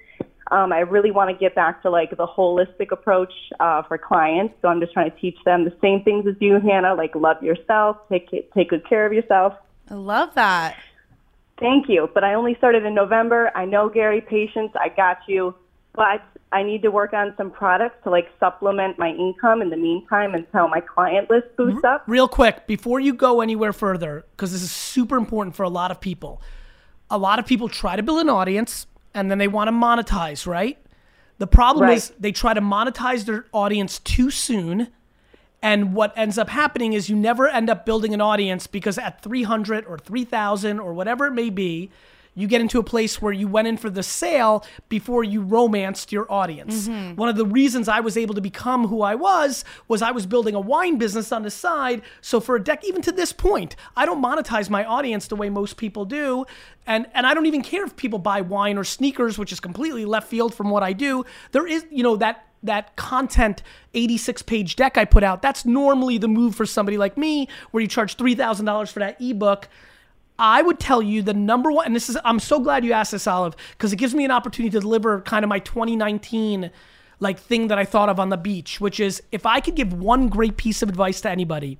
[0.52, 4.54] Um, I really want to get back to like the holistic approach uh, for clients.
[4.62, 6.94] So I'm just trying to teach them the same things as you, Hannah.
[6.94, 9.54] Like love yourself, take it, take good care of yourself.
[9.90, 10.76] I love that.
[11.58, 12.08] Thank you.
[12.14, 13.50] But I only started in November.
[13.56, 14.70] I know Gary, patience.
[14.80, 15.56] I got you.
[15.92, 19.76] But I need to work on some products to like supplement my income in the
[19.76, 21.86] meantime until my client list boosts mm-hmm.
[21.86, 22.02] up.
[22.06, 25.90] Real quick, before you go anywhere further, because this is super important for a lot
[25.90, 26.42] of people.
[27.08, 30.46] A lot of people try to build an audience and then they want to monetize,
[30.46, 30.78] right?
[31.38, 31.96] The problem Right.
[31.96, 34.88] is they try to monetize their audience too soon.
[35.62, 39.22] And what ends up happening is you never end up building an audience because at
[39.22, 41.90] 300 or 3,000 or whatever it may be,
[42.34, 46.12] you get into a place where you went in for the sale before you romanced
[46.12, 46.88] your audience.
[46.88, 47.16] Mm-hmm.
[47.16, 50.26] One of the reasons I was able to become who I was was I was
[50.26, 52.02] building a wine business on the side.
[52.20, 55.50] So for a deck, even to this point, I don't monetize my audience the way
[55.50, 56.46] most people do.
[56.86, 60.04] And and I don't even care if people buy wine or sneakers, which is completely
[60.04, 61.24] left field from what I do.
[61.52, 63.62] There is, you know, that that content
[63.94, 67.80] 86 page deck I put out, that's normally the move for somebody like me, where
[67.80, 69.68] you charge $3,000 for that ebook.
[70.40, 73.12] I would tell you the number one, and this is, I'm so glad you asked
[73.12, 76.70] this, Olive, because it gives me an opportunity to deliver kind of my 2019
[77.20, 79.92] like thing that I thought of on the beach, which is if I could give
[79.92, 81.78] one great piece of advice to anybody,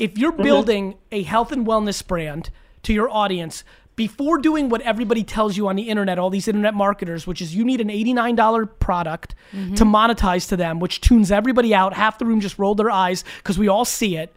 [0.00, 0.42] if you're mm-hmm.
[0.42, 2.50] building a health and wellness brand
[2.82, 3.62] to your audience,
[3.94, 7.54] before doing what everybody tells you on the internet, all these internet marketers, which is
[7.54, 9.74] you need an $89 product mm-hmm.
[9.74, 11.92] to monetize to them, which tunes everybody out.
[11.92, 14.34] Half the room just rolled their eyes because we all see it.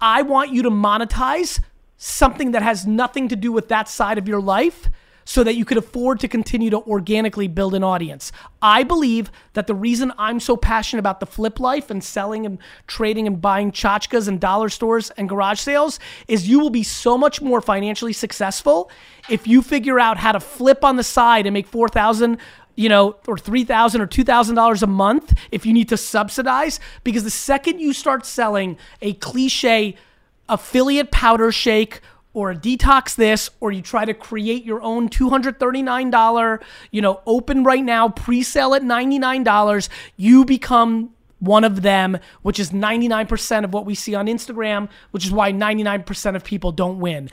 [0.00, 1.60] I want you to monetize
[2.02, 4.88] something that has nothing to do with that side of your life
[5.26, 8.32] so that you could afford to continue to organically build an audience.
[8.62, 12.58] I believe that the reason I'm so passionate about the flip life and selling and
[12.86, 17.18] trading and buying tchotchkes and dollar stores and garage sales is you will be so
[17.18, 18.90] much more financially successful
[19.28, 22.38] if you figure out how to flip on the side and make 4,000
[22.76, 25.98] you know, or three thousand or two thousand dollars a month if you need to
[25.98, 26.80] subsidize.
[27.04, 29.96] Because the second you start selling a cliche
[30.50, 32.00] affiliate powder shake
[32.32, 37.64] or a detox this, or you try to create your own $239, you know, open
[37.64, 41.10] right now, pre-sale at $99, you become
[41.40, 45.52] one of them, which is 99% of what we see on Instagram, which is why
[45.52, 47.30] 99% of people don't win.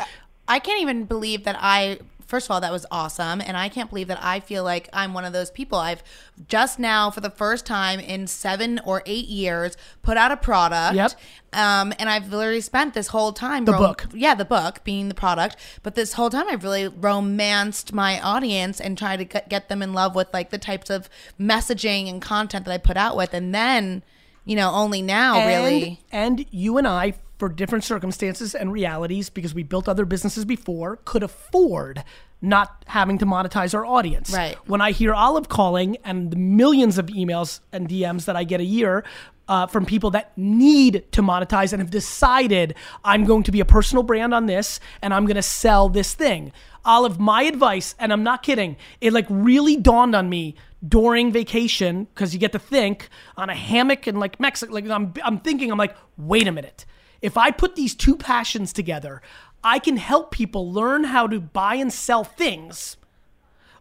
[0.48, 3.90] I can't even believe that I first of all that was awesome and I can't
[3.90, 5.80] believe that I feel like I'm one of those people.
[5.80, 6.04] I've
[6.48, 10.96] just now for the first time in 7 or 8 years put out a product.
[10.96, 11.12] Yep.
[11.54, 14.06] Um and I've literally spent this whole time The book.
[14.14, 18.80] Yeah, the book being the product, but this whole time I've really romanced my audience
[18.80, 21.10] and tried to get get them in love with like the types of
[21.40, 24.04] messaging and content that I put out with and then
[24.48, 26.00] you know, only now really.
[26.10, 31.00] And you and I, for different circumstances and realities, because we built other businesses before,
[31.06, 32.04] could afford
[32.42, 34.32] not having to monetize our audience.
[34.32, 34.56] Right.
[34.68, 38.62] When I hear Olive calling and the millions of emails and DMs that I get
[38.62, 39.04] a year
[39.48, 43.66] uh, from people that need to monetize and have decided I'm going to be a
[43.66, 46.52] personal brand on this and I'm going to sell this thing.
[46.86, 50.56] Olive, my advice, and I'm not kidding, it like really dawned on me
[50.88, 54.74] during vacation because you get to think on a hammock in like Mexico.
[54.74, 56.86] Like I'm, I'm thinking, I'm like, wait a minute.
[57.22, 59.22] If I put these two passions together,
[59.64, 62.98] I can help people learn how to buy and sell things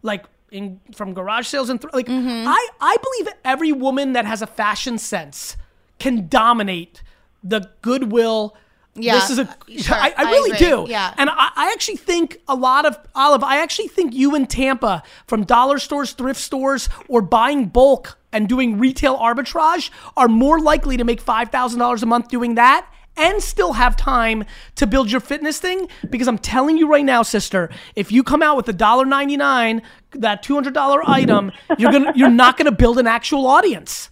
[0.01, 2.47] like in from garage sales and th- like mm-hmm.
[2.47, 5.57] I I believe every woman that has a fashion sense
[5.99, 7.03] can dominate
[7.43, 8.55] the goodwill.
[8.95, 9.43] Yeah, this is a.
[9.43, 10.85] Uh, sure, I, I I really agree, do.
[10.89, 11.13] yeah.
[11.17, 13.43] and I, I actually think a lot of Olive.
[13.43, 18.49] I actually think you in Tampa from dollar stores, thrift stores, or buying bulk and
[18.49, 22.91] doing retail arbitrage are more likely to make five thousand dollars a month doing that
[23.17, 24.43] and still have time
[24.75, 28.41] to build your fitness thing because I'm telling you right now, sister, if you come
[28.41, 32.57] out with a dollar ninety nine, that two hundred dollar item, you're gonna you're not
[32.57, 34.09] gonna build an actual audience.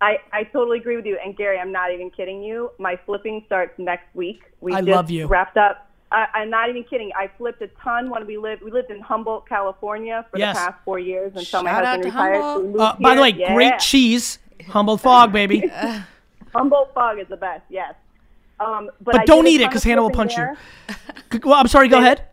[0.00, 1.18] I, I totally agree with you.
[1.24, 2.70] And Gary, I'm not even kidding you.
[2.78, 4.42] My flipping starts next week.
[4.60, 5.26] We I just love you.
[5.26, 5.90] wrapped up.
[6.12, 7.10] I, I'm not even kidding.
[7.18, 8.62] I flipped a ton when we lived.
[8.62, 10.56] We lived in Humboldt, California, for Yes.
[10.56, 12.40] the past four years until my Shout out husband to retired.
[12.42, 12.80] Humboldt.
[12.80, 13.30] Uh, by the way.
[13.30, 13.54] Yeah.
[13.54, 15.64] great cheese, Humboldt Fog, baby.
[16.54, 17.62] Humboldt Fog is the best.
[17.68, 17.94] Yes.
[18.60, 20.56] Um, but But I don't eat it because Hannah will punch there.
[21.32, 21.40] you.
[21.44, 21.88] Well, I'm sorry.
[21.88, 22.24] Go ahead.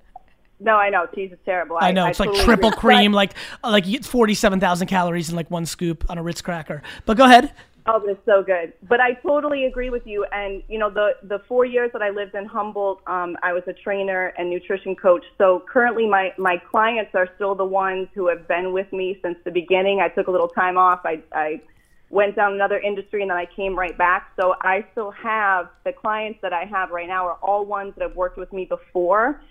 [0.59, 1.77] No, I know cheese is terrible.
[1.79, 2.79] I know it's like triple agree.
[2.79, 3.33] cream, like
[3.63, 6.81] like you 47,000 calories in like one scoop on a Ritz cracker.
[7.05, 7.53] But go ahead.
[7.87, 8.73] Oh, but it's so good.
[8.87, 10.25] But I totally agree with you.
[10.31, 13.63] And you know, the the four years that I lived in Humboldt, um, I was
[13.67, 15.23] a trainer and nutrition coach.
[15.37, 19.37] So currently, my my clients are still the ones who have been with me since
[19.43, 19.99] the beginning.
[19.99, 21.01] I took a little time off.
[21.05, 21.61] I I
[22.09, 24.31] went down another industry and then I came right back.
[24.39, 28.07] So I still have the clients that I have right now are all ones that
[28.07, 29.41] have worked with me before.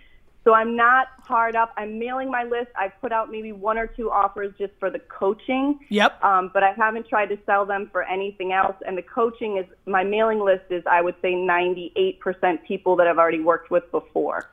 [0.45, 1.73] So I'm not hard up.
[1.79, 2.69] I'm mailing my list.
[2.79, 5.81] I've put out maybe one or two offers just for the coaching.
[5.89, 6.23] Yep.
[6.23, 8.77] Um, but I haven't tried to sell them for anything else.
[8.87, 12.19] And the coaching is my mailing list is I would say 98%
[12.69, 14.51] people that I've already worked with before.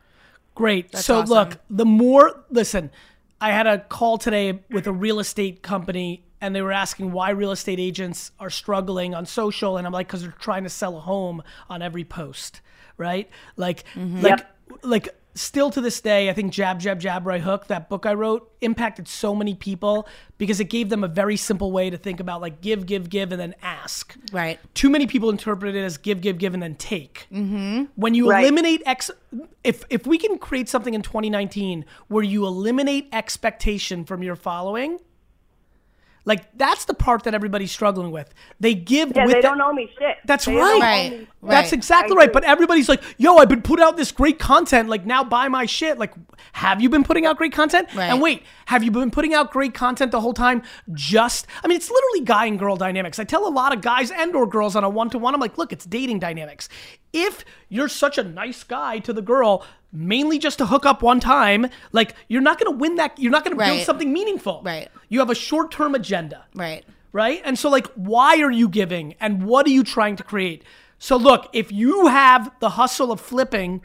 [0.56, 0.96] Great.
[0.96, 1.34] so awesome.
[1.34, 2.90] look, the more listen,
[3.42, 7.30] I had a call today with a real estate company and they were asking why
[7.30, 10.98] real estate agents are struggling on social and I'm like cuz they're trying to sell
[10.98, 12.62] a home on every post,
[12.98, 13.30] right?
[13.56, 14.46] Like like
[14.84, 18.14] like still to this day, I think Jab Jab Jab Right Hook, that book I
[18.14, 22.20] wrote, impacted so many people because it gave them a very simple way to think
[22.20, 24.16] about like give, give, give, and then ask.
[24.34, 24.60] Right.
[24.74, 27.28] Too many people interpret it as give, give, give, and then take.
[27.32, 27.84] Mm-hmm.
[27.96, 28.44] When you Right.
[28.44, 29.10] eliminate ex,
[29.64, 35.00] if if we can create something in 2019 where you eliminate expectation from your following,
[36.26, 38.34] like that's the part that everybody's struggling with.
[38.60, 40.18] They give Yeah, with they that- don't owe me shit.
[40.26, 40.78] that's They don't right.
[40.78, 41.20] owe Right.
[41.22, 42.32] me- That's exactly right.
[42.32, 44.88] But everybody's like, yo, I've been putting out this great content.
[44.90, 45.98] Like, now buy my shit.
[45.98, 46.14] Like,
[46.54, 47.88] have you been putting out great content?
[47.96, 48.06] Right.
[48.12, 50.62] And wait, have you been putting out great content the whole time?
[50.94, 53.18] Just, I mean, it's literally guy and girl dynamics.
[53.18, 55.42] I tell a lot of guys and or girls on a one to one, I'm
[55.42, 56.70] like, look, it's dating dynamics.
[57.14, 61.20] If you're such a nice guy to the girl, mainly just to hook up one
[61.20, 63.20] time, like, you're not going to win that.
[63.20, 64.62] You're not going to build something meaningful.
[64.64, 64.90] Right.
[65.10, 66.86] You have a short term agenda Right.
[67.12, 67.42] right?
[67.44, 70.64] And so, like, why are you giving and what are you trying to create?
[71.00, 73.82] So, look, if you have the hustle of flipping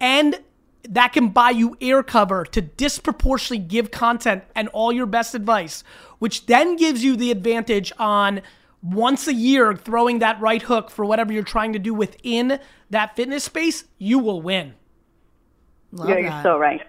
[0.00, 0.40] and
[0.88, 5.84] that can buy you air cover to disproportionately give content and all your best advice,
[6.18, 8.42] which then gives you the advantage on
[8.82, 12.58] once a year throwing that right hook for whatever you're trying to do within
[12.90, 14.74] that fitness space, you will win.
[15.92, 16.42] Love You're, you're that.
[16.42, 16.80] so right.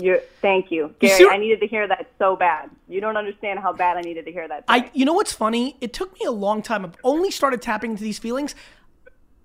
[0.00, 1.18] You're, thank you, You Gary.
[1.18, 2.70] see- I needed to hear that so bad.
[2.88, 4.64] You don't understand how bad I needed to hear that.
[4.68, 5.76] I you know what's funny?
[5.80, 6.84] It took me a long time.
[6.84, 8.54] I've only started tapping into these feelings.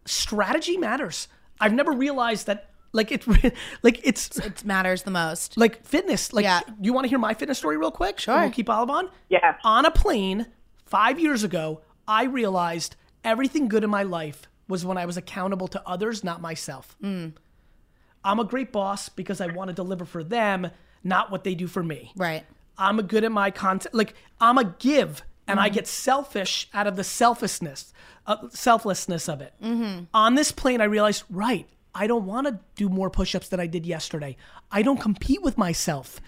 [0.06, 1.28] Strategy matters.
[1.60, 3.28] I've never realized that like it's
[3.84, 5.58] like it's It matters the most.
[5.58, 6.32] like fitness.
[6.34, 6.62] Like Yeah.
[6.82, 8.20] you want to hear my fitness story real quick?
[8.20, 8.34] Sure.
[8.36, 9.10] And we'll keep Olive on.
[9.30, 9.56] Yeah.
[9.64, 10.48] On a plane
[10.88, 15.68] five years ago, I realized everything good in my life was when I was accountable
[15.70, 16.96] to others, not myself.
[17.02, 17.34] Mm.
[18.24, 20.70] I'm a great boss because I want to deliver for them,
[21.04, 22.12] not what they do for me.
[22.16, 22.44] Right.
[22.78, 23.96] I'm a good at my content.
[23.96, 27.94] Like I'm a give, and I get selfish out of the selflessness,
[28.26, 29.54] uh, selflessness of it.
[30.14, 33.68] On this plane, I realized, right, I don't want to do more push-ups than I
[33.68, 34.36] did yesterday.
[34.72, 36.20] I don't compete with myself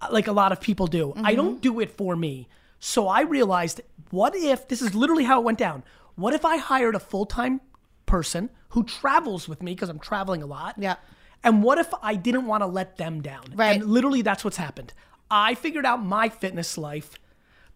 [0.00, 1.14] uh, like a lot of people do.
[1.16, 2.48] I don't do it for me.
[2.78, 5.82] So I realized, what if this is literally how it went down?
[6.14, 7.60] What if I hired a full-time
[8.06, 10.76] person who travels with me because I'm traveling a lot?
[10.78, 10.96] Yeah.
[11.42, 13.44] And what if I didn't want to let them down?
[13.54, 13.80] Right.
[13.80, 14.92] And literally, that's what's happened.
[15.30, 17.18] I figured out my fitness life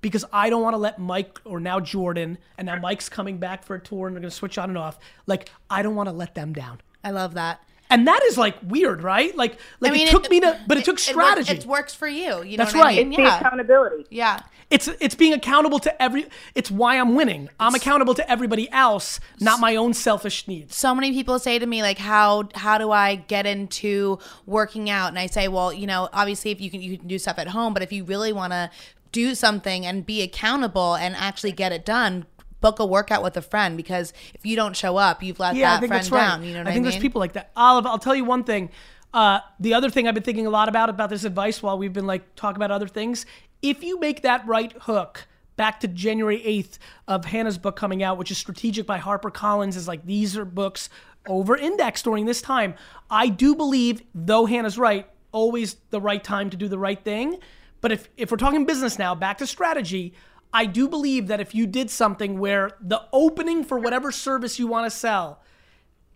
[0.00, 3.64] because I don't want to let Mike or now Jordan, and now Mike's coming back
[3.64, 4.98] for a tour and they're going to switch on and off.
[5.26, 6.80] Like, I don't want to let them down.
[7.04, 7.62] I love that.
[7.90, 9.36] And that is like weird, right?
[9.36, 11.52] Like, like I mean, it took me to, but it, took strategy.
[11.52, 12.42] It, works for you.
[12.44, 12.98] You know That's what right.
[13.00, 13.12] I mean?
[13.12, 13.38] it's the Yeah.
[13.40, 14.06] accountability.
[14.10, 14.40] Yeah.
[14.70, 16.26] it's it's being accountable to every.
[16.54, 17.48] It's why I'm winning.
[17.58, 20.76] I'm accountable to everybody else, not my own selfish needs.
[20.76, 25.08] so many people say to me like how how do i get into working out
[25.08, 27.48] and i say well you know obviously if you can you can do stuff at
[27.48, 28.70] home but if you really want to
[29.12, 32.24] do something and be accountable and actually get it done
[32.60, 35.72] book a workout with a friend because if you don't show up you've let Yeah,
[35.72, 36.20] that friend that's right.
[36.20, 36.70] down you know what i, mean?
[36.70, 37.50] I think mean there's people like that.
[37.56, 38.70] Olive, I'll tell you one thing.
[39.12, 41.92] Uh, the other thing I've been thinking a lot about about this advice while we've
[41.92, 43.26] been like talking about other things.
[43.62, 48.16] If you make that right hook back to January 8th of Hannah's book coming out,
[48.16, 50.88] which is Strategic by Harper Collins, is like these are books
[51.28, 52.74] over indexed during this time.
[53.10, 57.38] I do believe, though Hannah's right, always the right time to do the right thing.
[57.80, 60.14] But if, if we're talking business now, back to strategy,
[60.52, 64.66] I do believe that if you did something where the opening for whatever service you
[64.66, 65.40] want to sell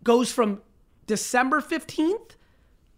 [0.03, 0.61] goes from
[1.07, 2.33] December 15th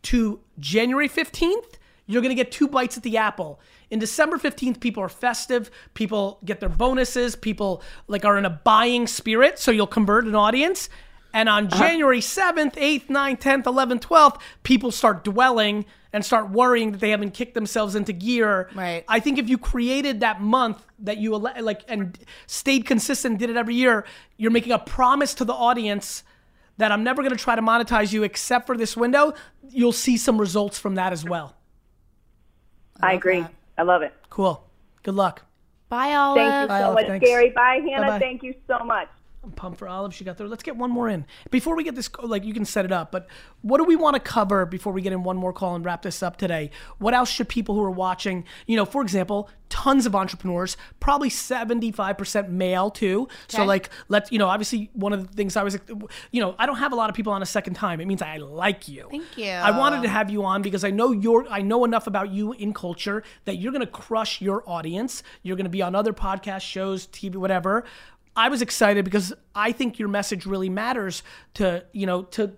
[0.03, 1.75] to January 15th,
[2.07, 3.61] you're going to get two bites at the apple.
[3.91, 8.51] In December 15th, people are festive, people get their bonuses, people like are in a
[8.51, 10.89] buying spirit, so you'll convert an audience.
[11.33, 11.79] And on uh-huh.
[11.79, 15.85] January 7th, 8th, 9th, 10th, 11th, 12th, people start dwelling
[16.17, 18.71] and start worrying that they haven't kicked themselves into gear.
[18.75, 19.05] Right.
[19.07, 23.51] I think if you created that month that you ele- like and stayed consistent, did
[23.51, 24.07] it every year,
[24.39, 26.23] you're making a promise to the audience
[26.79, 29.35] that I'm never going to try to monetize you except for this window.
[29.69, 31.55] You'll see some results from that as well.
[33.03, 33.43] I, agree.
[33.43, 33.53] that.
[33.77, 34.15] I love it.
[34.31, 34.65] Cool.
[35.03, 35.43] Good luck.
[35.91, 36.39] bye Olive.
[36.39, 36.95] Thank you Bye, so Olive.
[36.95, 37.27] much, Thanks.
[37.27, 37.51] Gary.
[37.51, 38.07] Bye, Hannah.
[38.07, 38.19] Bye-bye.
[38.21, 39.09] Thank you so much.
[39.47, 40.13] I'm pumped for Olive.
[40.13, 40.49] She got there.
[40.49, 41.25] Let's get one more in.
[41.51, 43.29] Before we get this, like you can set it up, but
[43.63, 46.03] what do we want to cover before we get in one more call and wrap
[46.03, 46.71] this up today?
[46.99, 51.29] What else should people who are watching, you know, for example, tons of entrepreneurs, probably
[51.29, 53.29] 75% male too.
[53.49, 55.79] So like, let's, you know, obviously one of the things I was,
[56.31, 58.01] you know, I don't have a lot of people on a second time.
[58.01, 59.09] It means I like you.
[59.11, 59.51] Thank you.
[59.51, 62.53] I wanted to have you on because I know you're, I know enough about you
[62.53, 65.23] in culture that you're going to crush your audience.
[65.43, 67.85] You're going to be on other podcast shows, TV, whatever.
[68.37, 71.23] I was excited because I think your message really matters
[71.55, 72.53] to, you know, to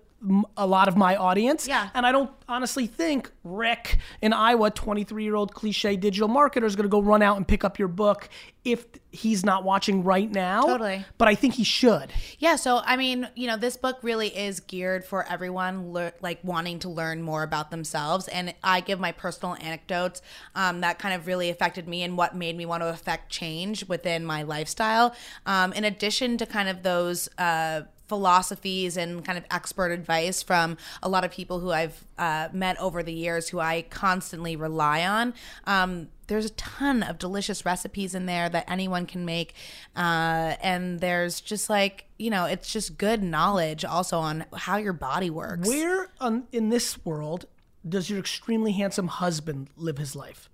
[0.57, 1.67] a lot of my audience.
[1.67, 1.89] Yeah.
[1.93, 6.75] And I don't honestly think Rick in Iowa, 23 year old cliche digital marketer, is
[6.75, 8.29] going to go run out and pick up your book
[8.65, 10.63] if he's not watching right now.
[10.63, 11.05] Totally.
[11.17, 12.11] But I think he should.
[12.37, 16.39] Yeah, so I mean, you know, this book really is geared for everyone lear- like
[16.43, 20.21] wanting to learn more about themselves, and I give my personal anecdotes
[20.55, 23.87] um, that kind of really affected me and what made me want to affect change
[23.87, 25.15] within my lifestyle.
[25.45, 27.29] Um, in addition to kind of those.
[27.37, 32.49] Uh, philosophies and kind of expert advice from a lot of people who I've uh,
[32.51, 35.33] met over the years who I constantly rely on.
[35.65, 39.53] Um, there's a ton of delicious recipes in there that anyone can make.
[39.95, 44.93] Uh, and there's just like, you know, it's just good knowledge also on how your
[44.93, 45.67] body works.
[45.67, 47.45] Where on, in this world
[47.87, 50.49] does your extremely handsome husband live his life?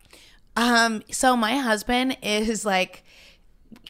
[0.56, 3.04] Um, so my husband is like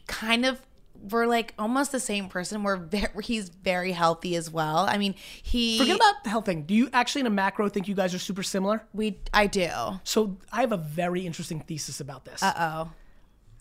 [0.07, 0.61] kind of
[1.09, 2.63] we're like almost the same person.
[2.63, 4.79] We're very, he's very healthy as well.
[4.79, 6.63] I mean, he Forget about the health thing.
[6.63, 8.83] Do you actually, in a macro, think you guys are super similar?
[8.93, 9.69] we I do.
[10.03, 12.41] So I have a very interesting thesis about this.
[12.43, 12.91] Uh oh.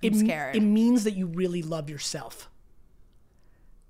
[0.03, 0.57] I'm m- scared.
[0.57, 2.51] It means that you really love yourself.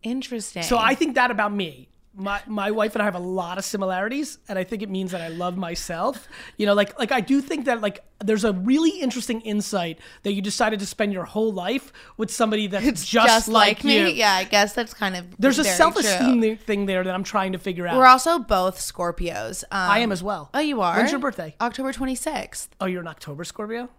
[0.02, 0.62] Interesting.
[0.62, 1.88] So I think that about me.
[2.16, 5.12] My my wife and I have a lot of similarities, and I think it means
[5.12, 6.28] that I love myself.
[6.56, 10.32] You know, like like I do think that like there's a really interesting insight that
[10.32, 13.98] you decided to spend your whole life with somebody that's just, like, me.
[13.98, 14.06] you.
[14.06, 17.58] Yeah, I guess that's kind of There's a self-esteem thing there that I'm trying to
[17.58, 17.96] figure out.
[17.96, 19.64] We're also both Scorpios.
[19.64, 20.50] Um, I am as well.
[20.54, 20.96] Oh, you are.
[20.96, 21.54] When's your birthday?
[21.60, 22.68] October 26th.
[22.80, 23.90] Oh, you're an October Scorpio?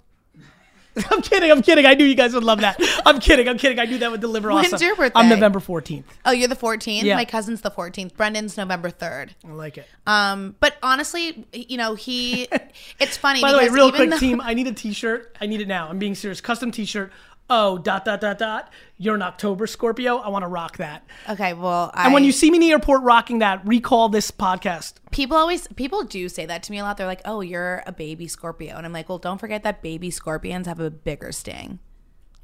[1.12, 1.52] I'm kidding.
[1.52, 1.86] I'm kidding.
[1.86, 2.78] I knew you guys would love that.
[3.06, 3.48] I'm kidding.
[3.50, 3.80] I'm kidding.
[3.80, 4.86] I knew that would deliver When's awesome.
[4.86, 5.20] your birthday?
[5.20, 6.04] I'm November 14th.
[6.26, 7.04] Oh, you're the 14th.
[7.04, 7.16] Yeah.
[7.16, 8.16] My cousin's the 14th.
[8.16, 9.32] Brendan's November 3rd.
[9.48, 9.88] I like it.
[10.08, 12.48] Um, but honestly, you know, he.
[13.00, 13.41] It's funny.
[13.41, 15.36] By the way, real quick, though- team, I need a T-shirt.
[15.41, 15.88] I need it now.
[15.89, 16.41] I'm being serious.
[16.41, 17.12] Custom T-shirt.
[17.50, 18.74] Oh, dot dot dot dot.
[18.98, 20.18] You're an October Scorpio.
[20.18, 21.04] I want to rock that.
[21.30, 24.32] Okay, well, I, And when you see me in the airport rocking that, recall this
[24.32, 24.93] podcast.
[25.12, 26.98] people always people do say that to me a lot.
[26.98, 30.10] They're like, "Oh, you're a baby Scorpio," and I'm like, "Well, don't forget that baby
[30.10, 31.80] Scorpions have a bigger sting."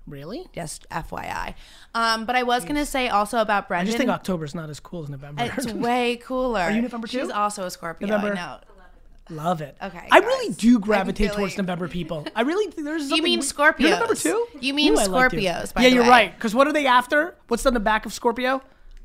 [0.08, 0.48] Really?
[0.54, 1.54] Just FYI.
[1.96, 3.88] Um, but I was gonna say also about Brendan.
[3.88, 5.44] I just think October's not as cool as November.
[5.58, 6.60] it's way cooler.
[6.62, 7.22] Are you November too?
[7.22, 8.08] She's also a Scorpio.
[8.08, 8.34] November?
[8.34, 8.60] I know.
[9.30, 9.78] Love it.
[9.82, 10.28] Okay, I guys.
[10.28, 12.26] really do gravitate really- towards November people.
[12.36, 13.04] I really there's.
[13.10, 13.80] something mean Scorpios.
[13.80, 14.48] You're November too.
[14.60, 15.00] You mean you.
[15.00, 16.10] Scorpios, by yeah, you're way.
[16.10, 16.36] right.
[16.36, 17.36] Because what are they after?
[17.48, 18.62] What's on the back of Scorpio?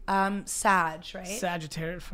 [0.09, 1.27] Um, Sag, right?
[1.27, 2.05] Sagittarius.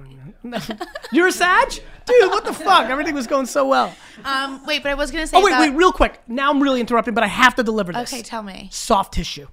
[0.43, 0.59] No.
[1.13, 1.69] You're a Sag,
[2.07, 2.31] dude.
[2.31, 2.89] What the fuck?
[2.89, 3.95] Everything was going so well.
[4.25, 5.37] Um, wait, but I was gonna say.
[5.37, 6.19] Oh wait, about- wait, real quick.
[6.27, 8.11] Now I'm really interrupting, but I have to deliver this.
[8.13, 8.69] Okay, tell me.
[8.73, 9.47] Soft tissue.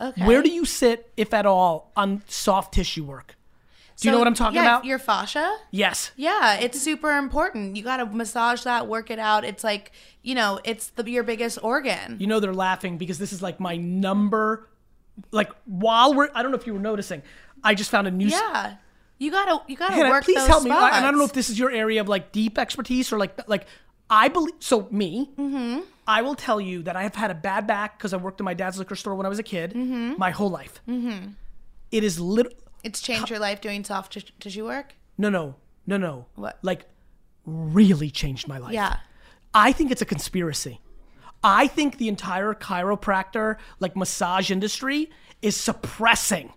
[0.00, 0.24] Okay.
[0.26, 3.36] Where do you sit, if at all, on soft tissue work?
[4.00, 4.84] Do you know what I'm talking yeah, about?
[4.84, 5.56] Your fascia.
[5.70, 6.10] yes.
[6.16, 7.76] Yeah, it's super important.
[7.76, 9.44] You got to massage that, work it out.
[9.44, 9.92] It's like,
[10.22, 12.16] you know, it's the your biggest organ.
[12.18, 14.68] You know they're laughing because this is like my number.
[15.30, 17.22] Like while we're, I don't know if you were noticing,
[17.62, 18.26] I just found a new.
[18.28, 18.76] yeah.
[19.18, 20.70] You got to you got to Hannah, work please those help me.
[20.72, 23.18] I, and I don't know if this is your area of like deep expertise or
[23.18, 23.66] like like
[24.10, 24.54] I believe.
[24.58, 25.80] So me, Mm-hmm.
[26.06, 28.44] I will tell you that I have had a bad back because I worked in
[28.44, 30.14] my dad's liquor store when I was a kid, Mm-hmm.
[30.18, 30.82] my whole life.
[30.88, 31.28] Mm-hmm.
[31.92, 32.58] It is lit.
[32.84, 34.94] It's changed your life doing soft tis- tissue work?
[35.18, 35.56] No, no,
[35.86, 36.26] no, no.
[36.36, 36.58] What?
[36.62, 36.84] Like,
[37.46, 38.72] really changed my life.
[38.72, 38.98] Yeah.
[39.52, 40.80] I think it's a conspiracy.
[41.42, 45.10] I think the entire chiropractor, like massage industry,
[45.42, 46.52] is suppressing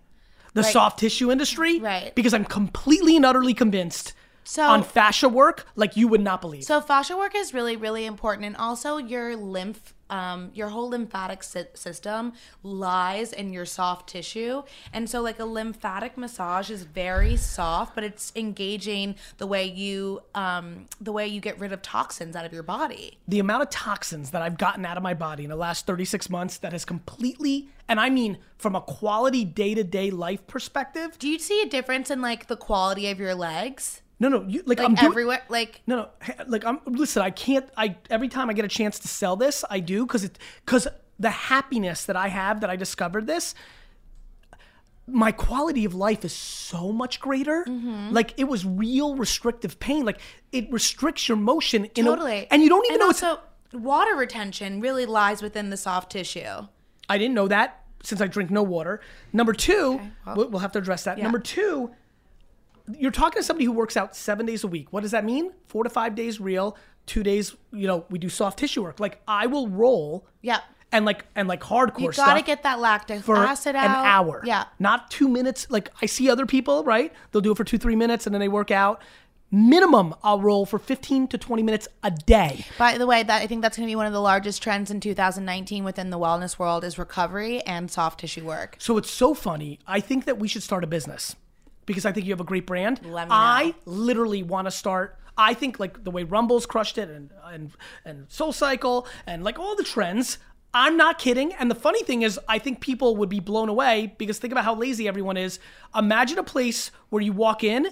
[0.54, 0.72] the Right.
[0.72, 1.78] soft tissue industry.
[1.78, 2.14] Right.
[2.14, 4.14] Because I'm completely and utterly convinced
[4.44, 6.64] So- on fascia work like you would not believe.
[6.64, 11.42] So fascia work is really, really important, and also your lymph, um, your whole lymphatic
[11.42, 12.32] sy- system
[12.62, 18.04] lies in your soft tissue, and so like a lymphatic massage is very soft, but
[18.04, 22.52] it's engaging the way you, um, the way you get rid of toxins out of
[22.52, 23.18] your body.
[23.28, 26.28] the amount of toxins that I've gotten out of my body in the last 36
[26.30, 31.18] months that has completely, and I mean from a quality day to day life perspective.
[31.18, 34.62] Do you see a difference in like the quality of your legs, No, no, you,
[34.66, 35.80] like, like I'm doing, everywhere, like?
[35.86, 36.08] No, no.
[36.48, 39.64] Like I'm listen, I can't I every time I get a chance to sell this,
[39.70, 40.88] I do cuz it cuz
[41.18, 43.54] the happiness that I have that I discovered this
[45.10, 47.64] my quality of life is so much greater.
[47.66, 48.10] Mm-hmm.
[48.10, 50.04] Like it was real restrictive pain.
[50.04, 50.20] Like
[50.52, 52.46] it restricts your motion in a- Totally.
[52.50, 53.40] and you don't even and know it's also
[53.72, 56.66] water retention really lies within the soft tissue.
[57.08, 59.00] I didn't know that since I drink no water.
[59.32, 60.00] Number two,
[60.36, 61.18] we'll, we'll have to address that.
[61.18, 61.90] Number two,
[62.96, 64.92] you're talking to somebody who works out seven days a week.
[64.92, 65.52] What does that mean?
[65.66, 66.76] Four to five days real,
[67.06, 69.00] two days, you know, we do soft tissue work.
[69.00, 70.60] Like I will roll Yeah.
[70.92, 73.84] and like and like hardcore You gotta get that lactic for acid out.
[73.86, 74.42] an hour.
[74.44, 74.64] Yeah.
[74.78, 75.66] Not two minutes.
[75.70, 77.12] Like I see other people, right?
[77.32, 79.02] They'll do it for two, three minutes and then they work out.
[79.50, 82.66] Minimum, I'll roll for 15 to 20 minutes a day.
[82.76, 84.90] By the way, that I think that's going to be one of the largest trends
[84.90, 88.76] in 2019 within the wellness world is recovery and soft tissue work.
[88.78, 89.78] So it's so funny.
[89.86, 91.34] I think that we should start a business
[91.88, 93.00] because I think you have a great brand.
[93.04, 93.34] Let me know.
[93.34, 95.18] I literally want to start.
[95.36, 97.70] I think like the way Rumble's crushed it and and
[98.04, 100.38] and SoulCycle and like all the trends.
[100.74, 101.54] I'm not kidding.
[101.54, 104.64] And the funny thing is, I think people would be blown away because think about
[104.64, 105.58] how lazy everyone is.
[105.96, 107.88] Imagine a place where you walk in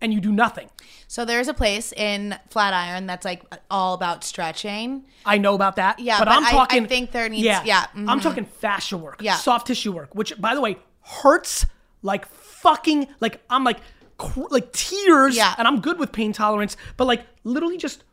[0.00, 0.68] and you do nothing.
[1.06, 5.04] So there's a place in Flatiron that's like all about stretching.
[5.24, 6.00] I know about that.
[6.00, 8.22] Yeah, but, but I'm I- I think there needs- Yeah, yeah, I'm mhm.
[8.22, 9.22] talking fascia work.
[9.22, 9.36] Yeah.
[9.36, 11.64] soft tissue work, which by the way hurts
[12.02, 13.78] like fucking like I'm like
[14.18, 15.36] cr- like tears.
[15.36, 15.54] Yeah.
[15.58, 18.04] and I'm good with pain tolerance, but like literally just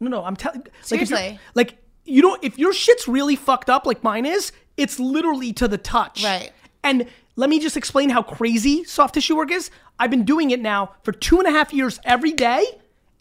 [0.00, 0.24] no, no.
[0.24, 1.38] I'm telling like Seriously.
[1.54, 5.68] like you know if your shit's really fucked up like mine is, it's literally to
[5.68, 6.24] the touch.
[6.24, 6.52] Right.
[6.82, 7.06] And
[7.36, 9.70] let me just explain how crazy soft tissue work is.
[9.98, 12.64] I've been doing it now for two and a half years every day.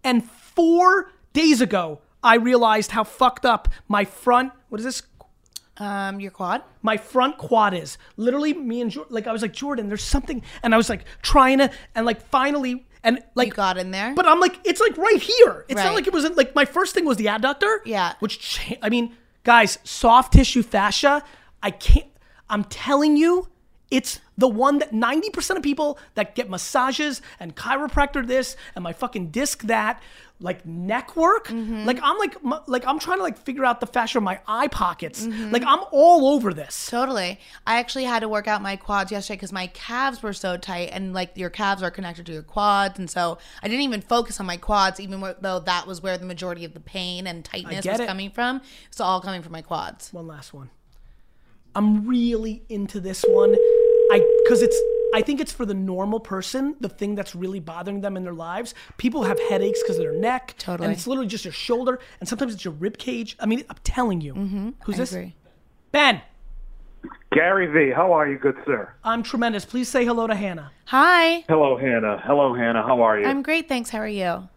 [0.04, 5.02] And four days ago, I realized how fucked up my front, what is this?
[5.80, 6.64] Um, your quad.
[6.82, 7.98] My front quad is.
[8.18, 10.42] Literally, me and Jordan, like, I was like, Jordan, there's something.
[10.64, 14.14] And I was like, trying to, and like, finally, and like, You got in there.
[14.16, 15.66] but I'm like, it's like right here.
[15.70, 17.78] It's not like it wasn't like my first thing was the adductor.
[17.86, 18.14] Yeah.
[18.20, 21.24] Which cha- I mean, guys, soft tissue fascia.
[21.62, 22.08] I can't.
[22.50, 23.48] I'm telling you,
[23.90, 28.94] It's the one that 90% of people that get massages and chiropractor this and my
[28.94, 30.02] fucking disc that,
[30.40, 31.86] like neck work, mm-hmm.
[31.86, 34.40] like I'm like m- like I'm trying to like figure out the fascia of my
[34.48, 35.26] eye pockets.
[35.26, 35.52] Mm-hmm.
[35.52, 36.88] Like I'm all over this.
[36.92, 37.40] Totally.
[37.66, 40.90] I actually had to work out my quads yesterday because my calves were so tight,
[40.92, 44.40] and like your calves are connected to your quads, and so I didn't even focus
[44.40, 47.86] on my quads, even though that was where the majority of the pain and tightness
[47.86, 48.08] was it.
[48.08, 48.62] coming from.
[48.90, 50.14] It's all coming from my quads.
[50.14, 50.70] One last one.
[51.78, 53.56] I'm really into this one.
[54.12, 54.78] I because it's
[55.14, 58.34] I think it's for the normal person, the thing that's really bothering them in their
[58.34, 58.74] lives.
[58.98, 60.56] People have headaches because of their neck.
[60.58, 60.88] Totally.
[60.88, 63.38] And it's literally just your shoulder, and sometimes it's your rib cage.
[63.40, 64.34] I mean, I'm telling you.
[64.34, 64.70] Mm-hmm.
[64.86, 65.12] Who's I this?
[65.14, 65.36] agree.
[65.92, 66.22] Ben.
[67.32, 68.92] Gary Vee, how are you, good sir?
[69.04, 69.64] I'm tremendous.
[69.64, 70.72] Please say hello to Hannah.
[70.86, 71.46] Hi.
[71.48, 72.22] Hello, Hannah.
[72.26, 72.82] Hello, Hannah.
[72.82, 73.28] How are you?
[73.28, 73.92] I'm great, thanks.
[73.92, 74.50] How are you?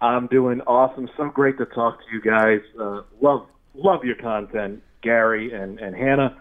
[0.00, 1.08] I'm doing awesome.
[1.16, 2.60] So great to talk to you guys.
[2.78, 6.36] Uh, love love your content, Gary and and Hannah.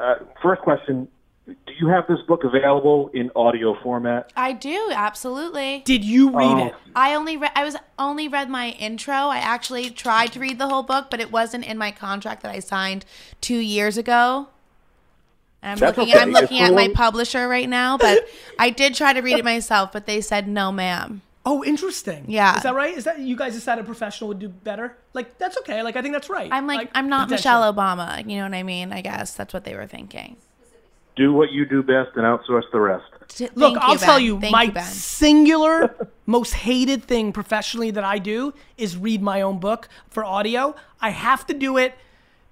[0.00, 1.06] Uh, first question:
[1.46, 4.32] Do you have this book available in audio format?
[4.36, 5.82] I do absolutely.
[5.84, 6.66] Did you read Oh.
[6.68, 6.74] it?
[6.96, 7.52] I only read.
[7.54, 9.14] I was only read my intro.
[9.14, 12.50] I actually tried to read the whole book, but it wasn't in my contract that
[12.50, 13.04] I signed
[13.40, 14.48] two years ago.
[15.62, 16.14] And I'm That's looking.
[16.14, 16.22] okay.
[16.22, 18.26] I'm looking at my publisher right now, but
[18.58, 21.20] I did try to read it myself, but they said no, ma'am.
[21.46, 22.26] Oh, interesting.
[22.28, 22.56] Yeah.
[22.56, 22.96] Is that right?
[22.96, 24.98] Is that you guys decided a professional would do better?
[25.14, 25.82] Like that's okay.
[25.82, 26.50] Like I think that's right.
[26.52, 27.30] I'm like, I'm not.
[27.30, 28.28] Michelle Obama.
[28.28, 28.92] You know what I mean?
[28.92, 30.36] I guess that's what they were thinking.
[31.16, 33.04] Do what you do best and outsource the rest.
[33.28, 38.04] T- Look, thank I'll tell you, Thank my you, singular, most hated thing professionally that
[38.04, 40.74] I do is read my own book for audio.
[41.00, 41.94] I have to do it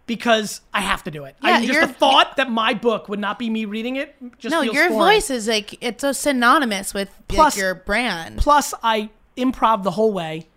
[0.08, 1.36] because I have to do it.
[1.40, 4.16] I, Yeah, just you're- the thought that my book would not be me reading it
[4.40, 4.92] just No, your foreign.
[5.14, 8.38] voice is like it's so synonymous with Plus- like, your brand.
[8.38, 10.48] Plus, I improv the whole way,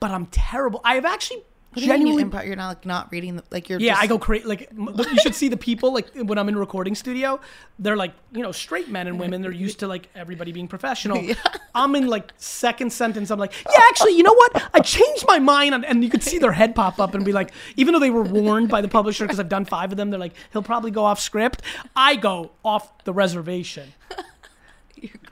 [0.00, 0.80] but I'm terrible.
[0.84, 1.44] I have actually
[1.74, 2.24] Do you genuinely.
[2.24, 2.46] improv?
[2.46, 4.46] You're not like not reading the, like you're yeah, just, I go crazy.
[4.46, 7.40] Like you should see the people like when I'm in recording studio.
[7.78, 9.42] They're like you know straight men and women.
[9.42, 11.22] They're used to like everybody being professional.
[11.74, 13.30] I'm in like second sentence.
[13.30, 14.70] I'm like, yeah, actually, you know what?
[14.72, 17.52] I changed my mind, and you could see their head pop up and be like,
[17.76, 20.20] even though they were warned by the publisher because I've done five of them, they're
[20.20, 21.62] like, he'll probably go off script.
[21.96, 23.92] I go off the reservation.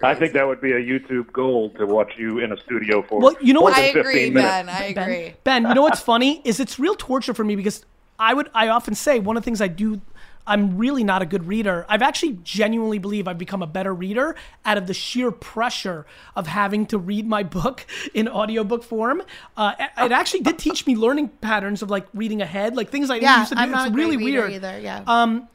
[0.03, 3.21] I think that would be a YouTube goal to watch you in a studio for.
[3.21, 4.53] Well, you know what- I agree, 15 minutes.
[4.53, 4.69] Ben.
[4.69, 5.35] I agree.
[5.45, 7.85] Ben, you know what's funny is it's real torture for me because
[8.19, 10.01] I would I often say one of the things I do
[10.45, 11.87] I'm really not a good reader.
[11.89, 16.05] I've actually genuinely believe I've become a better reader out of the sheer pressure
[16.35, 19.23] of having to read my book in audiobook form.
[19.57, 23.09] Uh, it it actually did teach me learning patterns of like reading ahead, like things
[23.09, 23.61] I didn't Yeah, used to do.
[23.61, 24.53] I'm not it's a really great weird.
[24.53, 24.81] either.
[24.81, 25.05] Yeah.
[25.07, 25.49] Um,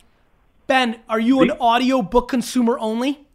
[0.67, 3.26] Ben, are you an audiobook consumer only?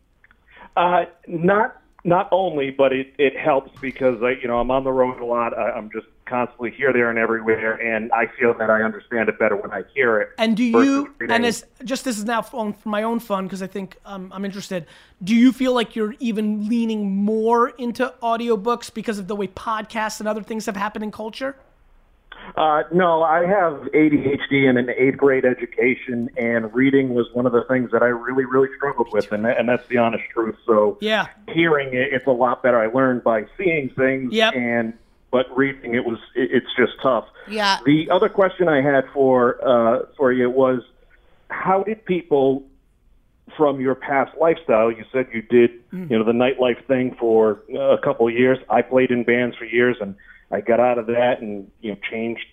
[0.77, 4.93] Uh, not not only, but it, it helps because I, you know I'm on the
[4.93, 5.57] road a lot.
[5.57, 9.39] I, I'm just constantly here, there, and everywhere, and I feel that I understand it
[9.39, 10.31] better when I hear it.
[10.39, 13.66] And do you, and as just this is now for my own fun because I
[13.66, 14.87] think um, I'm interested.
[15.23, 20.20] Do you feel like you're even leaning more into audiobooks because of the way podcasts
[20.20, 21.57] and other things have happened in culture?
[22.57, 27.53] Uh, no, I have ADHD and an eighth grade education, and reading was one of
[27.53, 30.57] the things that I really, really struggled with, and, and that's the honest truth.
[30.66, 31.26] So, Yeah.
[31.49, 32.78] hearing it, it's a lot better.
[32.78, 34.55] I learned by seeing things, Yep.
[34.55, 34.93] and
[35.30, 37.24] but reading it was, it, it's just tough.
[37.49, 37.78] Yeah.
[37.86, 40.82] The other question I had for uh, for you was,
[41.49, 42.64] how did people
[43.57, 44.90] from your past lifestyle?
[44.93, 46.11] You said you did, Mm.
[46.11, 48.59] you know, the nightlife thing for a couple of years.
[48.70, 50.14] I played in bands for years, and
[50.53, 52.46] I got out of that and you know changed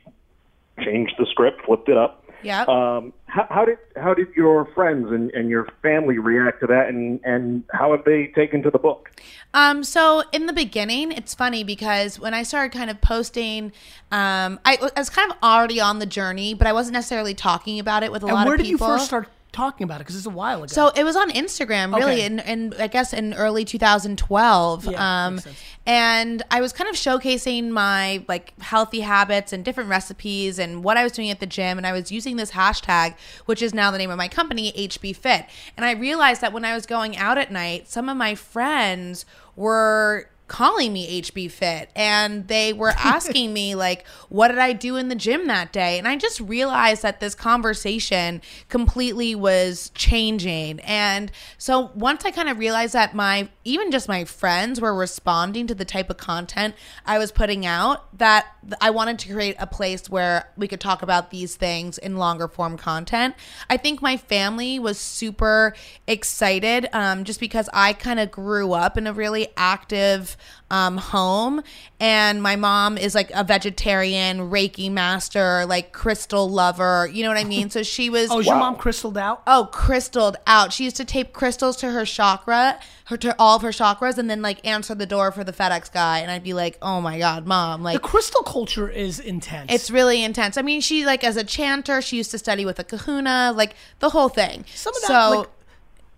[0.79, 2.25] changed the script, flipped it up.
[2.41, 2.61] Yeah.
[2.61, 6.87] Um, how, how did how did your friends and, and your family react to that,
[6.87, 9.09] and, and how have they taken to the book?
[9.53, 13.73] Um, so in the beginning, it's funny because when I started kind of posting,
[14.11, 17.77] um, I, I was kind of already on the journey, but I wasn't necessarily talking
[17.79, 18.87] about it with a And lot where of did you people.
[18.87, 19.99] first start talking about it?
[19.99, 20.67] Because it's a while ago.
[20.71, 22.25] So it was on Instagram, really, Okay.
[22.25, 24.85] in, in I guess in early 2012.
[24.85, 25.41] Yeah, um,
[25.85, 30.97] and I was kind of showcasing my like healthy habits and different recipes and what
[30.97, 31.77] I was doing at the gym.
[31.77, 35.15] And I was using this hashtag, which is now the name of my company, HB
[35.15, 35.45] Fit.
[35.75, 39.25] And I realized that when I was going out at night, some of my friends
[39.55, 44.97] were calling me HB Fit and they were asking me like what did I do
[44.97, 45.97] in the gym that day?
[45.97, 50.79] And I just realized that this conversation completely was changing.
[50.81, 55.67] And so once I kind of realized that my even just my friends were responding
[55.67, 58.47] to the type of content I was putting out that
[58.81, 62.47] I wanted to create a place where we could talk about these things in longer
[62.47, 63.35] form content.
[63.69, 65.75] I think my family was super
[66.07, 70.35] excited um, just because I kind of grew up in a really active
[70.71, 71.61] um, home.
[71.99, 77.09] And my mom is like a vegetarian, Reiki master, like crystal lover.
[77.11, 77.69] You know what I mean?
[77.69, 78.29] So she was.
[78.39, 79.41] Oh, is your mom crystalled out?
[79.47, 80.71] Oh, crystalled out.
[80.71, 84.29] She used to tape crystals to her chakra, her to all of her chakras, and
[84.29, 86.19] then like answer the door for the FedEx guy.
[86.19, 89.73] And I'd be like, "Oh my god, mom!" Like the crystal culture is intense.
[89.73, 90.57] it's really intense.
[90.57, 93.75] I mean, she like as a chanter, she used to study with a Kahuna, like
[93.99, 94.63] the whole thing.
[94.75, 95.49] Some of that, so, like,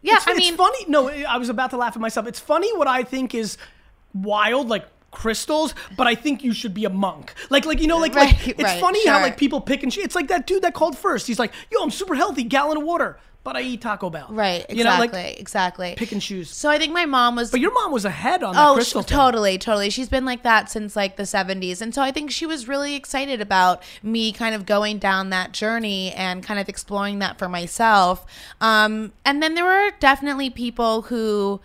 [0.02, 0.86] yeah, It's, I it's mean, funny.
[0.88, 2.28] No, I was about to laugh at myself.
[2.28, 3.58] It's funny what I think is
[4.14, 7.34] wild, like crystals, but I think you should be a monk.
[7.50, 10.04] Like, like you know, like, like it's right, funny how like people pick and shit.
[10.04, 11.28] It's like that dude that called first.
[11.28, 14.66] He's like, "Yo, I'm super healthy, gallon of water, but I eat Taco Bell." right?
[14.70, 15.94] Exactly, You know, like exactly.
[15.98, 16.50] pick and choose.
[16.50, 17.52] So I think my mom was.
[17.52, 19.90] But your mom was ahead on that Oh, crystal totally, totally.
[19.90, 21.82] She's been like that since like the 70s.
[21.82, 25.52] And so I think she was really excited about me kind of going down that
[25.54, 28.26] journey and kind of exploring that for myself.
[28.62, 31.60] Um, and then there were definitely people who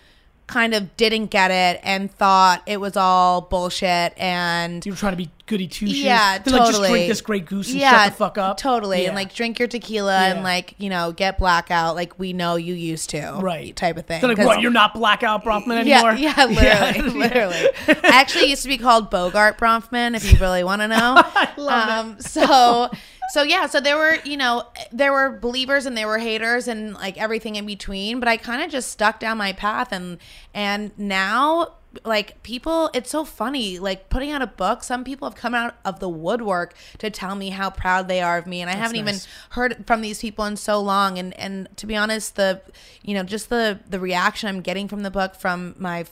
[0.46, 5.12] kind of didn't get it and thought it was all bullshit and You were trying
[5.12, 6.00] to be goody two shoes.
[6.02, 6.58] yeah, totally.
[6.60, 8.56] like, just drink this Grey Goose and shut the fuck up.
[8.56, 9.08] Totally, Yeah.
[9.08, 10.34] and like drink your tequila Yeah.
[10.34, 13.74] and like you know get blackout like we know you used to, Right.
[13.76, 14.20] Type of thing.
[14.20, 14.60] They're like, what?
[14.60, 16.12] You're not blackout Bronfman anymore?
[16.14, 17.68] yeah, yeah, literally, literally.
[17.88, 21.14] I actually used to be called Bogart Bronfman, if you really want to know.
[21.16, 22.90] I love um, So,
[23.32, 26.94] so yeah, so there were, you know, there were believers and there were haters and
[26.94, 28.20] like everything in between.
[28.20, 30.18] But I kind of just stuck down my path, and
[30.54, 31.72] and now
[32.04, 35.76] like people it's so funny like putting out a book some people have come out
[35.84, 38.96] of the woodwork to tell me how proud they are of me and i haven't
[38.96, 39.16] even
[39.50, 42.60] heard from these people in so long and and to be honest the
[43.02, 46.04] you know just the the reaction i'm getting from the book from my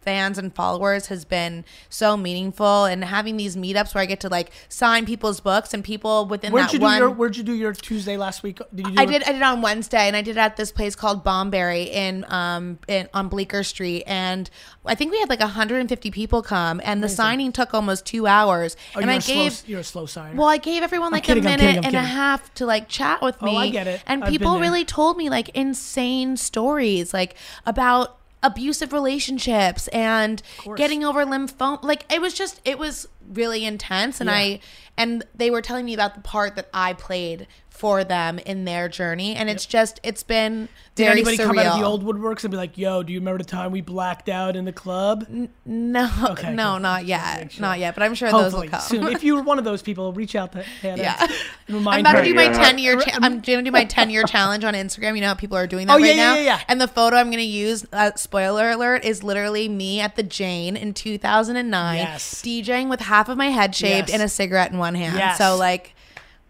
[0.00, 4.28] fans and followers has been so meaningful and having these meetups where i get to
[4.28, 7.42] like sign people's books and people within Where'd that you do one your Where'd you
[7.42, 8.58] do your Tuesday last week?
[8.74, 9.22] Did you do I did.
[9.24, 12.24] I did it on Wednesday, and I did it at this place called Bomberry in
[12.28, 14.48] um in, on Bleecker Street, and
[14.86, 18.76] I think we had like 150 people come, and the signing took almost two hours,
[18.96, 19.68] Oh, and I a slow, gave.
[19.68, 20.36] you're a slow signer.
[20.36, 22.66] Well, I gave everyone like kidding, a I'm minute kidding, I'm and a half to
[22.66, 23.50] like chat with me.
[23.50, 23.66] Oh, me.
[23.68, 24.02] I get it.
[24.06, 27.34] And I've people really told me like insane stories, like
[27.66, 30.42] about abusive relationships and
[30.76, 31.82] getting over lymphoma.
[31.82, 34.20] Like it was just, it was really intense.
[34.20, 34.36] And Yeah.
[34.36, 34.60] I,
[34.96, 37.46] and they were telling me about the part that I played
[37.80, 41.46] for them in their journey, and it's just, it's been Did very anybody surreal.
[41.46, 43.72] come out of the old woodworks and be like, "Yo, do you remember the time
[43.72, 45.26] we blacked out in the club?"
[45.64, 46.82] No, Okay, no, good.
[46.82, 47.94] not yet, not yet.
[47.94, 49.04] But I'm sure Hopefully those will come.
[49.06, 49.12] soon.
[49.14, 51.02] If you're one of those people, reach out to Hannah.
[51.02, 51.26] Yeah.
[51.68, 52.22] and I'm about her.
[52.22, 53.00] to do my 10 year.
[53.00, 55.14] Cha- I'm going to do my 10 year challenge on Instagram.
[55.14, 56.34] You know how people are doing that Oh, right yeah, yeah, now.
[56.34, 56.60] yeah, yeah.
[56.68, 60.22] And the photo I'm going to use, uh, spoiler alert, is literally me at the
[60.22, 62.42] Jane in 2009, Yes.
[62.42, 64.14] DJing with half of my head shaved Yes.
[64.14, 65.16] and a cigarette in one hand.
[65.16, 65.38] Yes.
[65.38, 65.94] So like,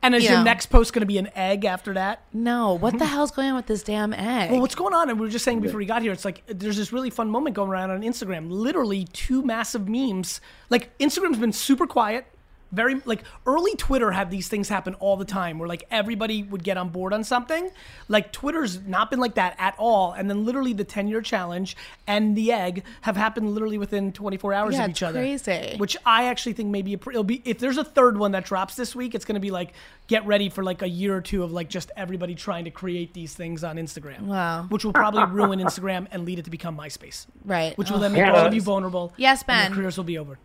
[0.03, 0.44] And is you your know.
[0.44, 2.22] next post going to be an egg after that?
[2.32, 4.51] no, what the hell's going on with this damn egg?
[4.51, 5.11] Well, what's going on?
[5.11, 7.28] And we were just saying before we got here, it's like there's this really fun
[7.28, 8.51] moment going around on Instagram.
[8.51, 10.40] Literally, two massive memes.
[10.70, 12.26] Like Instagram's been super quiet.
[12.72, 16.62] Very like early Twitter had these things happen all the time, where like everybody would
[16.62, 17.68] get on board on something.
[18.08, 20.12] Like Twitter's not been like that at all.
[20.12, 24.52] And then literally the 10 year challenge and the egg have happened literally within 24
[24.54, 25.18] hours Yeah, of it's each other.
[25.20, 25.74] crazy.
[25.78, 28.94] Which I actually think maybe it'll be if there's a third one that drops this
[28.94, 29.72] week, it's gonna be like
[30.06, 33.14] get ready for like a year or two of like just everybody trying to create
[33.14, 34.22] these things on Instagram.
[34.22, 34.66] Wow.
[34.68, 37.26] Which will probably ruin Instagram and lead it to become MySpace.
[37.44, 37.76] right.
[37.78, 38.02] Which will Ugh.
[38.02, 38.32] then make Yeah.
[38.32, 39.12] all of you vulnerable.
[39.16, 39.70] Yes, and Ben.
[39.70, 40.38] your careers will be over.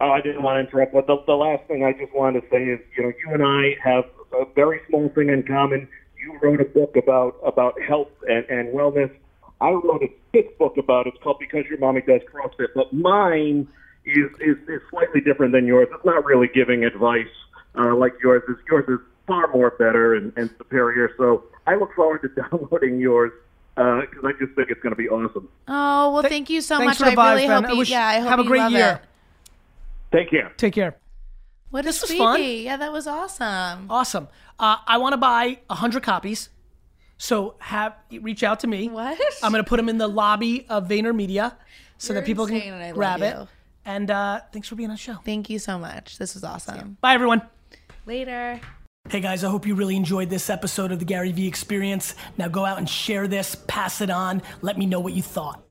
[0.00, 2.46] Oh, I didn't want to interrupt, but the, the last thing I just wanted to
[2.50, 5.88] say is, you know, you and I have a very small thing in common.
[6.22, 9.10] You wrote a book about about health and, and wellness.
[9.60, 11.14] I wrote a fifth book about it.
[11.14, 13.66] It's called Because Your Mommy Does CrossFit, but mine
[14.04, 15.88] is is, is slightly different than yours.
[15.92, 17.26] It's not really giving advice
[17.78, 18.56] uh, like yours is.
[18.70, 21.10] Yours is far more better and, and superior.
[21.16, 23.32] So I look forward to downloading yours
[23.74, 25.48] because I just think it's going to be awesome.
[25.68, 27.16] Oh well, Th- thank you so thanks much.
[27.16, 27.62] I really Ben.
[27.62, 27.78] hope I you.
[27.78, 29.00] wish- yeah, I hope have a you great love year.
[29.02, 29.08] It.
[30.16, 30.52] Take care.
[30.56, 30.96] Take care.
[31.70, 32.18] What a This was sweetie.
[32.24, 32.42] fun.
[32.42, 33.86] Yeah, that was awesome.
[33.90, 34.28] Awesome.
[34.58, 36.48] Uh, I want to buy hundred copies.
[37.18, 38.88] So have reach out to me.
[38.88, 39.18] What?
[39.42, 41.54] I'm gonna put them in the lobby of VaynerMedia
[41.98, 43.36] so You're that people can and I grab it.
[43.36, 43.48] you.
[43.84, 45.14] And uh, thanks for being on the show.
[45.24, 46.18] Thank you so much.
[46.18, 46.96] This was awesome.
[47.00, 47.42] Bye everyone.
[48.06, 48.60] Later.
[49.08, 52.14] Hey guys, I hope you really enjoyed this episode of the Gary Vee Experience.
[52.38, 55.62] Now go out and share this, pass it on, let me know what you thought.